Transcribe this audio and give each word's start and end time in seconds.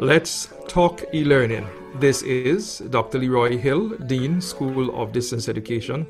Let's 0.00 0.48
talk 0.66 1.04
e 1.12 1.24
learning. 1.24 1.79
This 1.96 2.22
is 2.22 2.78
Dr. 2.78 3.18
Leroy 3.18 3.58
Hill, 3.58 3.90
Dean, 4.06 4.40
School 4.40 4.94
of 4.98 5.12
Distance 5.12 5.48
Education 5.48 6.06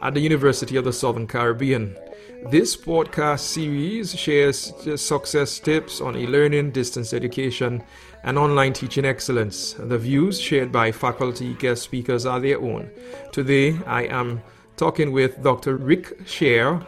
at 0.00 0.14
the 0.14 0.20
University 0.20 0.76
of 0.76 0.84
the 0.84 0.92
Southern 0.92 1.26
Caribbean. 1.26 1.96
This 2.50 2.76
podcast 2.76 3.40
series 3.40 4.14
shares 4.14 4.72
success 4.96 5.58
tips 5.58 6.00
on 6.00 6.16
e 6.16 6.26
learning, 6.26 6.70
distance 6.70 7.12
education, 7.12 7.82
and 8.22 8.38
online 8.38 8.72
teaching 8.72 9.04
excellence. 9.04 9.74
The 9.74 9.98
views 9.98 10.40
shared 10.40 10.70
by 10.70 10.92
faculty 10.92 11.54
guest 11.54 11.82
speakers 11.82 12.26
are 12.26 12.40
their 12.40 12.60
own. 12.60 12.90
Today, 13.32 13.78
I 13.86 14.04
am 14.04 14.42
talking 14.76 15.12
with 15.12 15.42
Dr. 15.42 15.76
Rick 15.76 16.20
Scher. 16.24 16.86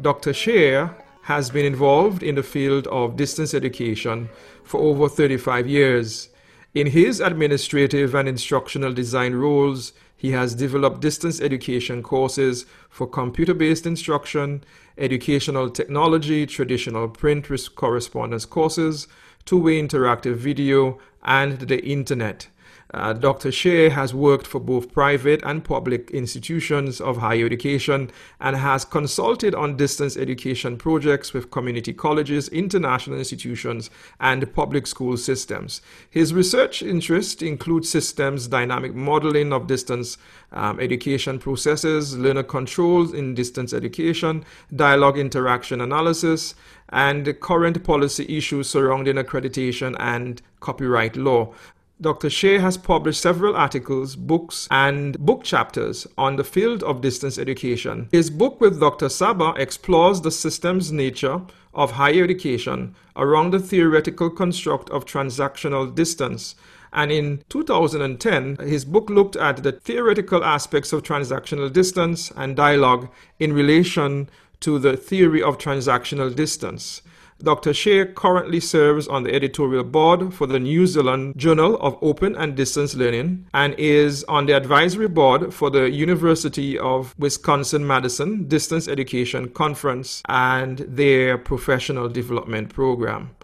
Dr. 0.00 0.32
Scher 0.32 0.94
has 1.22 1.50
been 1.50 1.64
involved 1.64 2.22
in 2.22 2.34
the 2.34 2.42
field 2.42 2.86
of 2.88 3.16
distance 3.16 3.54
education 3.54 4.28
for 4.64 4.80
over 4.80 5.08
35 5.08 5.66
years. 5.66 6.28
In 6.76 6.88
his 6.88 7.20
administrative 7.20 8.14
and 8.14 8.28
instructional 8.28 8.92
design 8.92 9.34
roles, 9.34 9.94
he 10.14 10.32
has 10.32 10.54
developed 10.54 11.00
distance 11.00 11.40
education 11.40 12.02
courses 12.02 12.66
for 12.90 13.06
computer 13.06 13.54
based 13.54 13.86
instruction, 13.86 14.62
educational 14.98 15.70
technology, 15.70 16.44
traditional 16.44 17.08
print 17.08 17.48
correspondence 17.76 18.44
courses, 18.44 19.08
two 19.46 19.58
way 19.58 19.80
interactive 19.80 20.34
video, 20.34 20.98
and 21.22 21.60
the 21.60 21.82
internet. 21.82 22.48
Uh, 22.94 23.12
Dr. 23.12 23.48
Scher 23.48 23.90
has 23.90 24.14
worked 24.14 24.46
for 24.46 24.60
both 24.60 24.92
private 24.92 25.42
and 25.44 25.64
public 25.64 26.10
institutions 26.12 27.00
of 27.00 27.16
higher 27.16 27.44
education 27.44 28.10
and 28.40 28.56
has 28.56 28.84
consulted 28.84 29.54
on 29.54 29.76
distance 29.76 30.16
education 30.16 30.76
projects 30.76 31.32
with 31.32 31.50
community 31.50 31.92
colleges, 31.92 32.48
international 32.48 33.18
institutions, 33.18 33.90
and 34.20 34.52
public 34.54 34.86
school 34.86 35.16
systems. 35.16 35.82
His 36.08 36.32
research 36.32 36.80
interests 36.80 37.42
include 37.42 37.84
systems 37.84 38.46
dynamic 38.46 38.94
modeling 38.94 39.52
of 39.52 39.66
distance 39.66 40.16
um, 40.52 40.78
education 40.78 41.40
processes, 41.40 42.16
learner 42.16 42.44
controls 42.44 43.12
in 43.12 43.34
distance 43.34 43.72
education, 43.72 44.44
dialogue 44.74 45.18
interaction 45.18 45.80
analysis, 45.80 46.54
and 46.90 47.38
current 47.40 47.82
policy 47.82 48.24
issues 48.28 48.70
surrounding 48.70 49.16
accreditation 49.16 49.96
and 49.98 50.40
copyright 50.60 51.16
law. 51.16 51.52
Dr. 51.98 52.28
Scher 52.28 52.60
has 52.60 52.76
published 52.76 53.22
several 53.22 53.56
articles, 53.56 54.16
books, 54.16 54.68
and 54.70 55.18
book 55.18 55.44
chapters 55.44 56.06
on 56.18 56.36
the 56.36 56.44
field 56.44 56.82
of 56.82 57.00
distance 57.00 57.38
education. 57.38 58.10
His 58.12 58.28
book 58.28 58.60
with 58.60 58.78
Dr. 58.78 59.08
Saba 59.08 59.54
explores 59.56 60.20
the 60.20 60.30
system's 60.30 60.92
nature 60.92 61.40
of 61.72 61.92
higher 61.92 62.24
education 62.24 62.94
around 63.16 63.52
the 63.52 63.60
theoretical 63.60 64.28
construct 64.28 64.90
of 64.90 65.06
transactional 65.06 65.94
distance. 65.94 66.54
And 66.92 67.10
in 67.10 67.42
2010, 67.48 68.56
his 68.56 68.84
book 68.84 69.08
looked 69.08 69.36
at 69.36 69.62
the 69.62 69.72
theoretical 69.72 70.44
aspects 70.44 70.92
of 70.92 71.02
transactional 71.02 71.72
distance 71.72 72.30
and 72.36 72.54
dialogue 72.54 73.08
in 73.38 73.54
relation 73.54 74.28
to 74.60 74.78
the 74.78 74.98
theory 74.98 75.42
of 75.42 75.56
transactional 75.56 76.34
distance. 76.34 77.00
Dr. 77.42 77.72
Scher 77.72 78.14
currently 78.14 78.60
serves 78.60 79.06
on 79.06 79.22
the 79.22 79.34
editorial 79.34 79.84
board 79.84 80.32
for 80.32 80.46
the 80.46 80.58
New 80.58 80.86
Zealand 80.86 81.34
Journal 81.36 81.76
of 81.82 81.98
Open 82.00 82.34
and 82.34 82.56
Distance 82.56 82.94
Learning 82.94 83.46
and 83.52 83.74
is 83.76 84.24
on 84.24 84.46
the 84.46 84.54
advisory 84.54 85.06
board 85.06 85.52
for 85.52 85.68
the 85.68 85.90
University 85.90 86.78
of 86.78 87.14
Wisconsin 87.18 87.86
Madison 87.86 88.48
Distance 88.48 88.88
Education 88.88 89.50
Conference 89.50 90.22
and 90.30 90.78
their 90.78 91.36
professional 91.36 92.08
development 92.08 92.72
program. 92.72 93.36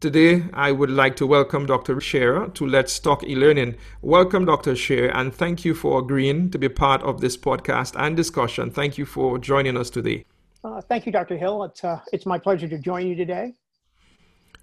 Today, 0.00 0.42
I 0.52 0.72
would 0.72 0.90
like 0.90 1.14
to 1.16 1.26
welcome 1.26 1.66
Dr. 1.66 1.96
Scher 1.96 2.52
to 2.52 2.66
Let's 2.66 2.98
Talk 2.98 3.22
eLearning. 3.22 3.76
Welcome, 4.02 4.44
Dr. 4.44 4.72
Scher, 4.72 5.10
and 5.14 5.32
thank 5.32 5.64
you 5.64 5.72
for 5.72 6.00
agreeing 6.00 6.50
to 6.50 6.58
be 6.58 6.68
part 6.68 7.00
of 7.04 7.20
this 7.20 7.36
podcast 7.36 7.94
and 7.96 8.16
discussion. 8.16 8.72
Thank 8.72 8.98
you 8.98 9.06
for 9.06 9.38
joining 9.38 9.76
us 9.76 9.88
today. 9.88 10.24
Uh, 10.64 10.80
thank 10.80 11.06
you, 11.06 11.12
Dr. 11.12 11.36
Hill. 11.36 11.64
It's, 11.64 11.84
uh, 11.84 12.00
it's 12.12 12.26
my 12.26 12.38
pleasure 12.38 12.68
to 12.68 12.78
join 12.78 13.06
you 13.06 13.14
today. 13.14 13.54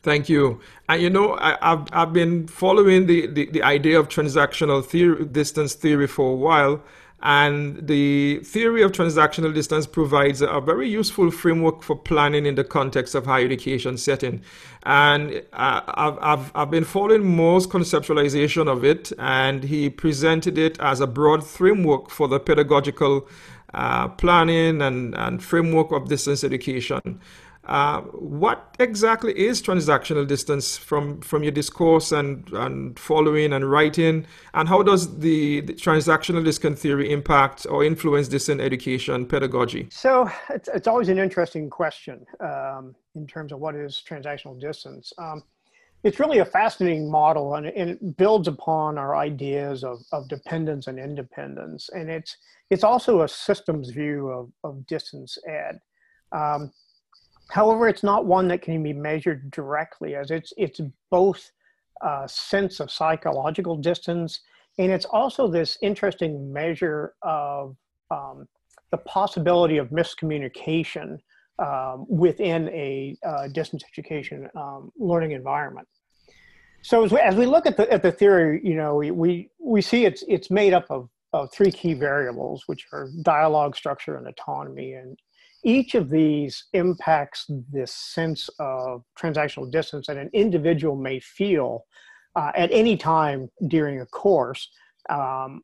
Thank 0.03 0.27
you. 0.27 0.59
And 0.89 1.01
you 1.01 1.09
know, 1.09 1.35
I, 1.35 1.57
have 1.61 1.87
I've 1.93 2.13
been 2.13 2.45
following 2.47 3.05
the, 3.05 3.27
the, 3.27 3.49
the 3.51 3.63
idea 3.63 3.97
of 3.97 4.09
transactional 4.09 4.83
theory, 4.83 5.25
distance 5.25 5.75
theory 5.75 6.07
for 6.07 6.31
a 6.31 6.35
while. 6.35 6.83
And 7.25 7.87
the 7.87 8.41
theory 8.43 8.81
of 8.81 8.91
transactional 8.91 9.53
distance 9.53 9.87
provides 9.87 10.41
a, 10.41 10.59
very 10.59 10.89
useful 10.89 11.31
framework 11.31 11.81
for 11.81 11.95
planning 11.95 12.45
in 12.45 12.55
the 12.55 12.65
context 12.65 13.15
of 13.15 13.25
higher 13.25 13.45
education 13.45 13.97
setting. 13.97 14.41
And 14.85 15.41
uh, 15.53 15.81
I've, 15.87 16.17
I've, 16.21 16.51
I've 16.53 16.69
been 16.69 16.83
following 16.83 17.23
Moore's 17.23 17.65
conceptualization 17.65 18.67
of 18.67 18.83
it, 18.83 19.13
and 19.19 19.63
he 19.63 19.89
presented 19.89 20.57
it 20.57 20.77
as 20.81 20.99
a 20.99 21.07
broad 21.07 21.47
framework 21.47 22.09
for 22.09 22.27
the 22.27 22.41
pedagogical 22.41 23.25
uh, 23.73 24.07
planning 24.09 24.81
and, 24.81 25.15
and 25.15 25.43
framework 25.43 25.91
of 25.91 26.09
distance 26.09 26.43
education. 26.43 27.19
Uh, 27.65 28.01
what 28.01 28.75
exactly 28.79 29.31
is 29.39 29.61
transactional 29.61 30.27
distance 30.27 30.77
from, 30.77 31.21
from 31.21 31.43
your 31.43 31.51
discourse 31.51 32.11
and, 32.11 32.49
and 32.51 32.99
following 32.99 33.53
and 33.53 33.71
writing? 33.71 34.25
And 34.53 34.67
how 34.67 34.83
does 34.83 35.19
the, 35.19 35.61
the 35.61 35.73
transactional 35.73 36.43
distance 36.43 36.81
theory 36.81 37.11
impact 37.11 37.65
or 37.69 37.85
influence 37.85 38.27
distance 38.27 38.61
education 38.61 39.25
pedagogy? 39.25 39.87
So 39.91 40.29
it's, 40.49 40.67
it's 40.73 40.87
always 40.87 41.07
an 41.07 41.19
interesting 41.19 41.69
question 41.69 42.25
um, 42.41 42.95
in 43.15 43.25
terms 43.27 43.53
of 43.53 43.59
what 43.59 43.75
is 43.75 44.03
transactional 44.05 44.59
distance. 44.59 45.13
Um, 45.17 45.43
it's 46.03 46.19
really 46.19 46.39
a 46.39 46.45
fascinating 46.45 47.09
model 47.09 47.55
and, 47.55 47.67
and, 47.67 47.91
it 47.91 48.17
builds 48.17 48.47
upon 48.47 48.97
our 48.97 49.15
ideas 49.15 49.83
of, 49.83 49.99
of 50.11 50.27
dependence 50.27 50.87
and 50.87 50.99
independence. 50.99 51.89
And 51.93 52.09
it's, 52.09 52.37
it's 52.69 52.83
also 52.83 53.21
a 53.21 53.27
systems 53.27 53.89
view 53.89 54.29
of, 54.29 54.51
of 54.63 54.85
distance 54.85 55.37
ed. 55.47 55.79
Um, 56.31 56.71
however, 57.49 57.87
it's 57.87 58.03
not 58.03 58.25
one 58.25 58.47
that 58.49 58.61
can 58.61 58.83
be 58.83 58.93
measured 58.93 59.49
directly 59.51 60.15
as 60.15 60.29
it's, 60.29 60.51
it's 60.57 60.81
both 61.09 61.51
a 62.01 62.27
sense 62.27 62.79
of 62.79 62.91
psychological 62.91 63.77
distance 63.77 64.41
and 64.77 64.91
it's 64.91 65.05
also 65.05 65.47
this 65.47 65.77
interesting 65.81 66.51
measure 66.51 67.13
of 67.21 67.75
um, 68.09 68.47
the 68.91 68.97
possibility 68.97 69.77
of 69.77 69.89
miscommunication 69.89 71.19
um, 71.59 72.05
within 72.09 72.69
a 72.69 73.15
uh, 73.25 73.47
distance 73.47 73.83
education 73.91 74.49
um, 74.55 74.91
learning 74.97 75.31
environment. 75.31 75.87
So 76.81 77.05
as 77.05 77.11
we, 77.11 77.19
as 77.19 77.35
we 77.35 77.45
look 77.45 77.65
at 77.65 77.77
the, 77.77 77.91
at 77.91 78.01
the 78.01 78.11
theory, 78.11 78.59
you 78.63 78.75
know, 78.75 78.95
we, 78.95 79.11
we, 79.11 79.49
we 79.59 79.81
see 79.81 80.05
it's, 80.05 80.23
it's 80.27 80.51
made 80.51 80.73
up 80.73 80.85
of, 80.89 81.09
of 81.31 81.51
three 81.53 81.71
key 81.71 81.93
variables, 81.93 82.63
which 82.65 82.85
are 82.91 83.09
dialogue, 83.21 83.75
structure, 83.75 84.17
and 84.17 84.27
autonomy. 84.27 84.93
And 84.93 85.17
each 85.63 85.95
of 85.95 86.09
these 86.09 86.65
impacts 86.73 87.45
this 87.71 87.93
sense 87.93 88.49
of 88.59 89.03
transactional 89.17 89.71
distance 89.71 90.07
that 90.07 90.17
an 90.17 90.29
individual 90.33 90.97
may 90.97 91.21
feel 91.21 91.85
uh, 92.35 92.51
at 92.55 92.69
any 92.71 92.97
time 92.97 93.49
during 93.67 94.01
a 94.01 94.05
course 94.07 94.69
um, 95.09 95.61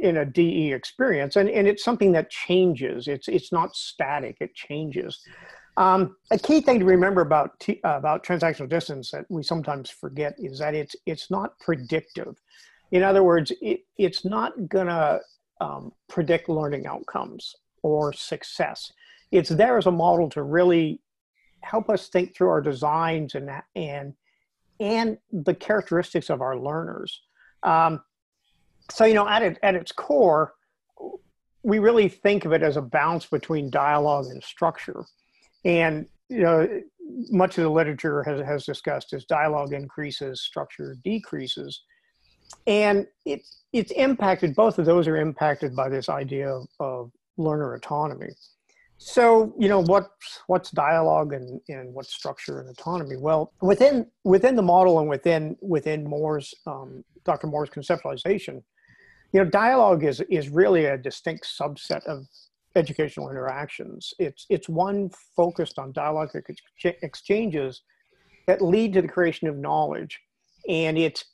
in 0.00 0.18
a 0.18 0.24
DE 0.24 0.72
experience. 0.72 1.36
And, 1.36 1.48
and 1.48 1.68
it's 1.68 1.84
something 1.84 2.12
that 2.12 2.30
changes. 2.30 3.08
It's, 3.08 3.28
it's 3.28 3.52
not 3.52 3.76
static, 3.76 4.36
it 4.40 4.54
changes. 4.54 5.20
Um, 5.76 6.16
a 6.30 6.38
key 6.38 6.60
thing 6.60 6.80
to 6.80 6.84
remember 6.84 7.20
about 7.22 7.58
t- 7.60 7.80
uh, 7.84 7.96
about 7.96 8.24
transactional 8.24 8.68
distance 8.68 9.10
that 9.12 9.24
we 9.28 9.42
sometimes 9.42 9.88
forget 9.88 10.34
is 10.36 10.58
that 10.58 10.74
it's 10.74 10.96
it's 11.06 11.30
not 11.30 11.58
predictive. 11.58 12.36
In 12.90 13.02
other 13.02 13.22
words, 13.22 13.52
it, 13.62 13.80
it's 13.96 14.24
not 14.24 14.68
gonna 14.68 15.20
um, 15.60 15.92
predict 16.08 16.48
learning 16.48 16.86
outcomes 16.86 17.54
or 17.82 18.12
success. 18.12 18.92
It's 19.30 19.48
there 19.48 19.78
as 19.78 19.86
a 19.86 19.92
model 19.92 20.28
to 20.30 20.42
really 20.42 21.00
help 21.60 21.88
us 21.88 22.08
think 22.08 22.34
through 22.34 22.48
our 22.48 22.60
designs 22.60 23.34
and 23.34 23.50
and 23.74 24.14
and 24.80 25.18
the 25.32 25.54
characteristics 25.54 26.30
of 26.30 26.40
our 26.40 26.58
learners. 26.58 27.22
Um, 27.62 28.02
so 28.90 29.04
you 29.04 29.14
know, 29.14 29.28
at 29.28 29.42
it, 29.42 29.58
at 29.62 29.74
its 29.74 29.92
core, 29.92 30.54
we 31.62 31.78
really 31.78 32.08
think 32.08 32.44
of 32.44 32.52
it 32.52 32.62
as 32.62 32.76
a 32.76 32.82
balance 32.82 33.26
between 33.26 33.70
dialogue 33.70 34.26
and 34.26 34.42
structure. 34.42 35.04
And 35.64 36.06
you 36.28 36.40
know, 36.40 36.82
much 37.30 37.58
of 37.58 37.64
the 37.64 37.70
literature 37.70 38.22
has, 38.22 38.40
has 38.40 38.64
discussed 38.64 39.12
as 39.12 39.24
dialogue 39.24 39.72
increases, 39.72 40.42
structure 40.42 40.96
decreases. 41.04 41.82
and 42.66 43.06
it, 43.24 43.42
it's 43.72 43.92
impacted, 43.92 44.54
both 44.54 44.78
of 44.78 44.86
those 44.86 45.06
are 45.06 45.16
impacted 45.16 45.76
by 45.76 45.88
this 45.88 46.08
idea 46.08 46.48
of, 46.48 46.66
of 46.80 47.12
learner 47.36 47.74
autonomy. 47.74 48.30
So, 48.98 49.54
you 49.58 49.68
know, 49.68 49.80
what, 49.80 50.10
what's 50.46 50.70
dialogue 50.70 51.32
and, 51.32 51.60
and 51.68 51.94
what's 51.94 52.12
structure 52.12 52.60
and 52.60 52.68
autonomy? 52.68 53.16
Well, 53.16 53.52
within, 53.62 54.06
within 54.24 54.56
the 54.56 54.62
model 54.62 54.98
and 54.98 55.08
within, 55.08 55.56
within 55.62 56.04
Moore's, 56.04 56.52
um, 56.66 57.02
Dr. 57.24 57.46
Moore's 57.46 57.70
conceptualization, 57.70 58.62
you 59.32 59.42
know, 59.42 59.48
dialogue 59.48 60.04
is, 60.04 60.20
is 60.30 60.48
really 60.48 60.86
a 60.86 60.98
distinct 60.98 61.46
subset 61.46 62.04
of 62.06 62.26
educational 62.76 63.30
interactions. 63.30 64.12
It's, 64.18 64.46
it's 64.48 64.68
one 64.68 65.10
focused 65.36 65.78
on 65.78 65.92
dialogic 65.92 66.42
exchanges 66.84 67.82
that 68.46 68.62
lead 68.62 68.92
to 68.94 69.02
the 69.02 69.08
creation 69.08 69.48
of 69.48 69.56
knowledge. 69.56 70.20
And 70.68 70.98
it's 70.98 71.24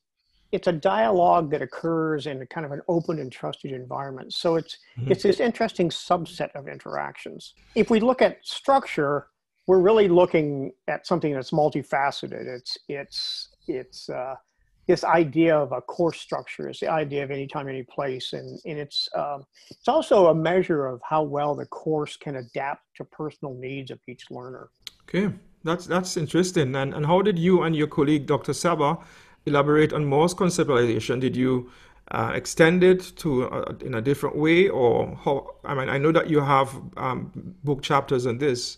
it's 0.52 0.68
a 0.68 0.72
dialogue 0.72 1.50
that 1.50 1.60
occurs 1.60 2.26
in 2.26 2.40
a 2.40 2.46
kind 2.46 2.64
of 2.64 2.72
an 2.72 2.80
open 2.88 3.18
and 3.18 3.30
trusted 3.32 3.72
environment. 3.72 4.32
So 4.32 4.56
it's 4.56 4.78
mm-hmm. 4.98 5.10
it's 5.10 5.22
this 5.22 5.40
interesting 5.40 5.90
subset 5.90 6.50
of 6.54 6.68
interactions. 6.68 7.54
If 7.74 7.90
we 7.90 8.00
look 8.00 8.22
at 8.22 8.38
structure, 8.46 9.26
we're 9.66 9.80
really 9.80 10.08
looking 10.08 10.72
at 10.86 11.06
something 11.06 11.32
that's 11.32 11.50
multifaceted. 11.50 12.46
It's 12.46 12.78
it's 12.88 13.48
it's 13.66 14.08
uh, 14.08 14.36
this 14.86 15.02
idea 15.02 15.56
of 15.56 15.72
a 15.72 15.80
course 15.80 16.20
structure. 16.20 16.68
It's 16.68 16.80
the 16.80 16.90
idea 16.90 17.24
of 17.24 17.30
any 17.30 17.46
time, 17.46 17.68
any 17.68 17.82
place, 17.82 18.32
and 18.32 18.58
and 18.64 18.78
it's 18.78 19.08
um, 19.14 19.44
it's 19.70 19.88
also 19.88 20.28
a 20.28 20.34
measure 20.34 20.86
of 20.86 21.00
how 21.08 21.22
well 21.22 21.54
the 21.54 21.66
course 21.66 22.16
can 22.16 22.36
adapt 22.36 22.82
to 22.96 23.04
personal 23.04 23.54
needs 23.54 23.90
of 23.90 23.98
each 24.06 24.30
learner. 24.30 24.70
Okay, 25.08 25.32
that's 25.64 25.86
that's 25.86 26.16
interesting. 26.16 26.74
And 26.76 26.94
and 26.94 27.06
how 27.06 27.22
did 27.22 27.38
you 27.38 27.62
and 27.62 27.74
your 27.74 27.88
colleague 27.88 28.26
Dr. 28.26 28.52
Saba 28.52 28.98
elaborate 29.44 29.92
on 29.92 30.04
Moore's 30.04 30.34
conceptualization? 30.34 31.20
Did 31.20 31.36
you 31.36 31.70
uh, 32.12 32.32
extend 32.34 32.84
it 32.84 33.12
to 33.16 33.48
uh, 33.48 33.74
in 33.80 33.94
a 33.94 34.00
different 34.00 34.36
way, 34.36 34.68
or 34.68 35.16
how? 35.24 35.56
I 35.64 35.74
mean, 35.74 35.88
I 35.88 35.98
know 35.98 36.12
that 36.12 36.30
you 36.30 36.40
have 36.40 36.80
um, 36.96 37.32
book 37.64 37.82
chapters 37.82 38.26
on 38.26 38.38
this. 38.38 38.76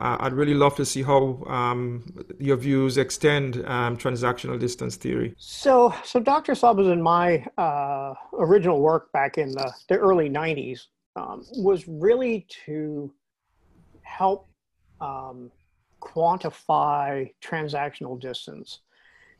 I'd 0.00 0.32
really 0.32 0.54
love 0.54 0.74
to 0.76 0.84
see 0.84 1.02
how 1.02 1.44
um, 1.46 2.04
your 2.38 2.56
views 2.56 2.96
extend 2.96 3.64
um, 3.66 3.96
transactional 3.96 4.58
distance 4.58 4.96
theory. 4.96 5.34
So, 5.36 5.94
so 6.04 6.20
Dr. 6.20 6.54
Saba's 6.54 6.88
and 6.88 7.02
my 7.02 7.44
uh, 7.58 8.14
original 8.38 8.80
work 8.80 9.12
back 9.12 9.36
in 9.36 9.50
the, 9.50 9.72
the 9.88 9.96
early 9.96 10.30
'90s 10.30 10.86
um, 11.16 11.44
was 11.56 11.86
really 11.86 12.46
to 12.66 13.12
help 14.02 14.48
um, 15.00 15.50
quantify 16.00 17.30
transactional 17.42 18.18
distance 18.18 18.80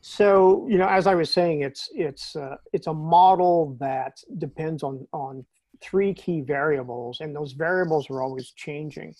so 0.07 0.67
you 0.69 0.77
know, 0.77 0.87
as 0.87 1.07
I 1.07 1.15
was 1.15 1.31
saying, 1.33 1.61
it's 1.61 1.89
it's 1.95 2.35
uh, 2.35 2.57
it's 2.73 2.85
a 2.85 2.93
model 2.93 3.75
that 3.79 4.19
depends 4.37 4.83
on 4.83 5.07
on 5.11 5.43
three 5.85 6.13
key 6.13 6.41
variables, 6.41 7.21
and 7.21 7.35
those 7.35 7.53
variables 7.53 8.09
are 8.09 8.21
always 8.21 8.51
changing. 8.51 9.13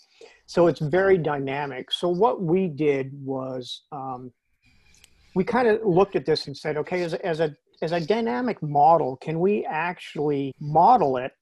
So 0.45 0.67
it's 0.67 0.79
very 0.79 1.17
dynamic. 1.17 1.91
So 1.91 2.07
what 2.09 2.41
we 2.41 2.67
did 2.67 3.11
was 3.23 3.83
um, 3.91 4.31
we 5.35 5.43
kind 5.43 5.67
of 5.67 5.79
looked 5.85 6.15
at 6.15 6.25
this 6.25 6.47
and 6.47 6.55
said, 6.57 6.77
okay, 6.77 7.03
as, 7.03 7.13
as 7.13 7.39
a 7.39 7.55
as 7.81 7.91
a 7.91 7.99
dynamic 7.99 8.61
model, 8.63 9.17
can 9.17 9.39
we 9.39 9.65
actually 9.65 10.53
model 10.59 11.17
it 11.17 11.33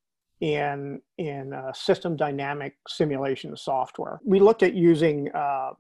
in 0.42 1.02
in 1.18 1.54
system 1.74 2.16
dynamic 2.16 2.76
simulation 2.88 3.56
software? 3.56 4.20
We 4.26 4.40
looked 4.40 4.64
at 4.64 4.74
using 4.74 5.30
uh, 5.34 5.72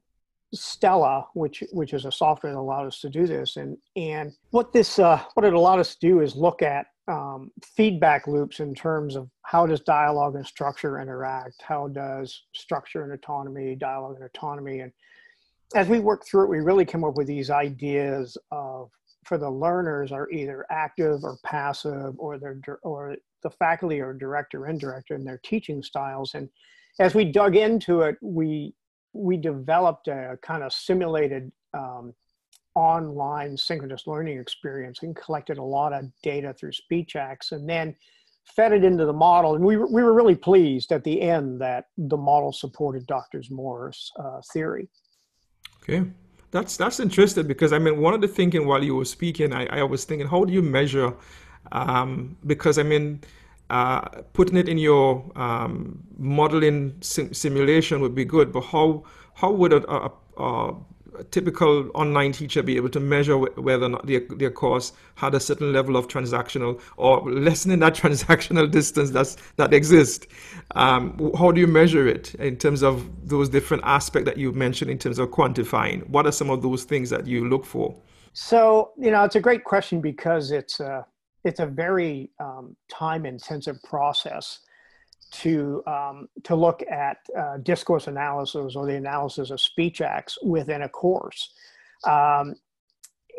Stella, 0.53 1.27
which 1.33 1.63
which 1.71 1.93
is 1.93 2.05
a 2.05 2.11
software 2.11 2.53
that 2.53 2.59
allowed 2.59 2.85
us 2.85 2.99
to 3.01 3.09
do 3.09 3.25
this, 3.25 3.57
and 3.57 3.77
and 3.95 4.31
what 4.51 4.71
this 4.71 4.99
uh, 4.99 5.21
what 5.33 5.45
it 5.45 5.53
allowed 5.53 5.79
us 5.79 5.95
to 5.95 6.07
do 6.07 6.21
is 6.21 6.35
look 6.35 6.61
at 6.61 6.85
um, 7.07 7.51
feedback 7.63 8.27
loops 8.27 8.59
in 8.59 8.73
terms 8.73 9.15
of 9.15 9.29
how 9.43 9.65
does 9.65 9.81
dialogue 9.81 10.35
and 10.35 10.45
structure 10.45 10.99
interact, 10.99 11.61
how 11.61 11.87
does 11.87 12.43
structure 12.53 13.03
and 13.03 13.11
autonomy, 13.11 13.75
dialogue 13.75 14.15
and 14.15 14.25
autonomy, 14.25 14.79
and 14.79 14.91
as 15.75 15.87
we 15.87 15.99
work 15.99 16.25
through 16.25 16.45
it, 16.45 16.49
we 16.49 16.59
really 16.59 16.85
come 16.85 17.03
up 17.03 17.15
with 17.15 17.27
these 17.27 17.49
ideas 17.49 18.37
of 18.51 18.89
for 19.25 19.37
the 19.37 19.49
learners 19.49 20.11
are 20.11 20.29
either 20.31 20.65
active 20.69 21.23
or 21.23 21.37
passive, 21.43 22.13
or 22.17 22.37
they're 22.37 22.59
or 22.83 23.15
the 23.41 23.49
faculty 23.49 23.99
or 24.01 24.13
direct 24.13 24.53
or 24.53 24.67
indirect 24.67 25.11
in 25.11 25.23
their 25.23 25.39
teaching 25.43 25.81
styles, 25.81 26.35
and 26.35 26.49
as 26.99 27.15
we 27.15 27.25
dug 27.25 27.55
into 27.55 28.01
it, 28.01 28.17
we 28.21 28.73
we 29.13 29.37
developed 29.37 30.07
a 30.07 30.37
kind 30.41 30.63
of 30.63 30.73
simulated 30.73 31.51
um, 31.73 32.13
online 32.75 33.55
synchronous 33.57 34.07
learning 34.07 34.39
experience 34.39 35.03
and 35.03 35.15
collected 35.15 35.57
a 35.57 35.63
lot 35.63 35.93
of 35.93 36.05
data 36.21 36.53
through 36.53 36.71
speech 36.71 37.15
acts 37.15 37.51
and 37.51 37.69
then 37.69 37.95
fed 38.55 38.73
it 38.73 38.83
into 38.83 39.05
the 39.05 39.13
model. 39.13 39.55
And 39.55 39.63
we 39.63 39.77
were, 39.77 39.87
we 39.87 40.03
were 40.03 40.13
really 40.13 40.35
pleased 40.35 40.91
at 40.91 41.03
the 41.03 41.21
end 41.21 41.61
that 41.61 41.87
the 41.97 42.17
model 42.17 42.51
supported 42.51 43.07
Dr. 43.07 43.41
Moore's 43.49 44.11
uh, 44.19 44.41
theory. 44.51 44.87
Okay. 45.81 46.03
That's 46.51 46.77
that's 46.77 46.99
interesting 46.99 47.47
because 47.47 47.73
I 47.73 47.79
mean 47.79 47.99
one 47.99 48.13
of 48.13 48.21
the 48.21 48.27
thinking 48.27 48.67
while 48.67 48.83
you 48.83 48.95
were 48.95 49.05
speaking, 49.05 49.53
I, 49.53 49.65
I 49.65 49.83
was 49.83 50.05
thinking, 50.05 50.27
how 50.27 50.45
do 50.45 50.53
you 50.53 50.61
measure? 50.61 51.15
Um, 51.71 52.37
because 52.45 52.77
I 52.77 52.83
mean, 52.83 53.21
uh, 53.71 54.01
putting 54.33 54.57
it 54.57 54.69
in 54.69 54.77
your 54.77 55.31
um, 55.35 56.03
modeling 56.15 56.95
sim- 57.01 57.33
simulation 57.33 58.01
would 58.01 58.13
be 58.13 58.23
good, 58.23 58.51
but 58.51 58.61
how 58.61 59.03
how 59.33 59.51
would 59.51 59.73
a, 59.73 59.81
a, 59.91 60.11
a, 60.37 60.75
typical 61.31 61.89
online 61.93 62.31
teacher 62.31 62.63
be 62.63 62.75
able 62.75 62.89
to 62.89 62.99
measure 62.99 63.37
whether 63.37 63.85
or 63.85 63.89
not 63.89 64.07
their, 64.07 64.21
their 64.37 64.51
course 64.51 64.93
had 65.15 65.33
a 65.33 65.39
certain 65.39 65.73
level 65.73 65.95
of 65.95 66.07
transactional 66.07 66.79
or 66.97 67.21
lessening 67.31 67.79
that 67.79 67.95
transactional 68.03 68.69
distance 68.69 69.11
that's, 69.11 69.37
that 69.57 69.73
exists? 69.73 70.27
Um, 70.75 71.31
how 71.37 71.51
do 71.51 71.61
you 71.61 71.67
measure 71.67 72.07
it 72.07 72.35
in 72.35 72.57
terms 72.57 72.83
of 72.83 73.09
those 73.27 73.49
different 73.49 73.83
aspects 73.85 74.25
that 74.25 74.37
you 74.37 74.51
mentioned 74.51 74.89
in 74.91 74.97
terms 74.97 75.19
of 75.19 75.29
quantifying? 75.29 76.07
What 76.09 76.25
are 76.25 76.31
some 76.31 76.49
of 76.49 76.61
those 76.61 76.83
things 76.83 77.09
that 77.09 77.27
you 77.27 77.47
look 77.47 77.65
for? 77.65 77.95
So, 78.33 78.91
you 78.97 79.11
know, 79.11 79.23
it's 79.23 79.35
a 79.35 79.41
great 79.41 79.63
question 79.63 80.01
because 80.01 80.51
it's 80.51 80.79
uh, 80.79 81.03
it's 81.43 81.59
a 81.59 81.65
very 81.65 82.31
um, 82.39 82.75
time 82.89 83.25
intensive 83.25 83.81
process 83.83 84.59
to 85.33 85.83
um, 85.87 86.27
to 86.43 86.55
look 86.55 86.83
at 86.89 87.17
uh, 87.37 87.57
discourse 87.57 88.07
analysis 88.07 88.75
or 88.75 88.85
the 88.85 88.95
analysis 88.95 89.49
of 89.49 89.59
speech 89.59 90.01
acts 90.01 90.37
within 90.43 90.83
a 90.83 90.89
course. 90.89 91.53
Um, 92.05 92.55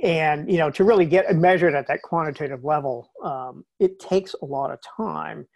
and 0.02 0.50
you 0.50 0.58
know 0.58 0.70
to 0.70 0.82
really 0.82 1.06
get 1.06 1.34
measured 1.36 1.74
at 1.74 1.86
that 1.86 2.02
quantitative 2.02 2.64
level 2.64 3.12
um, 3.22 3.64
it 3.78 3.98
takes 4.00 4.34
a 4.42 4.44
lot 4.44 4.70
of 4.70 4.78
time. 4.96 5.46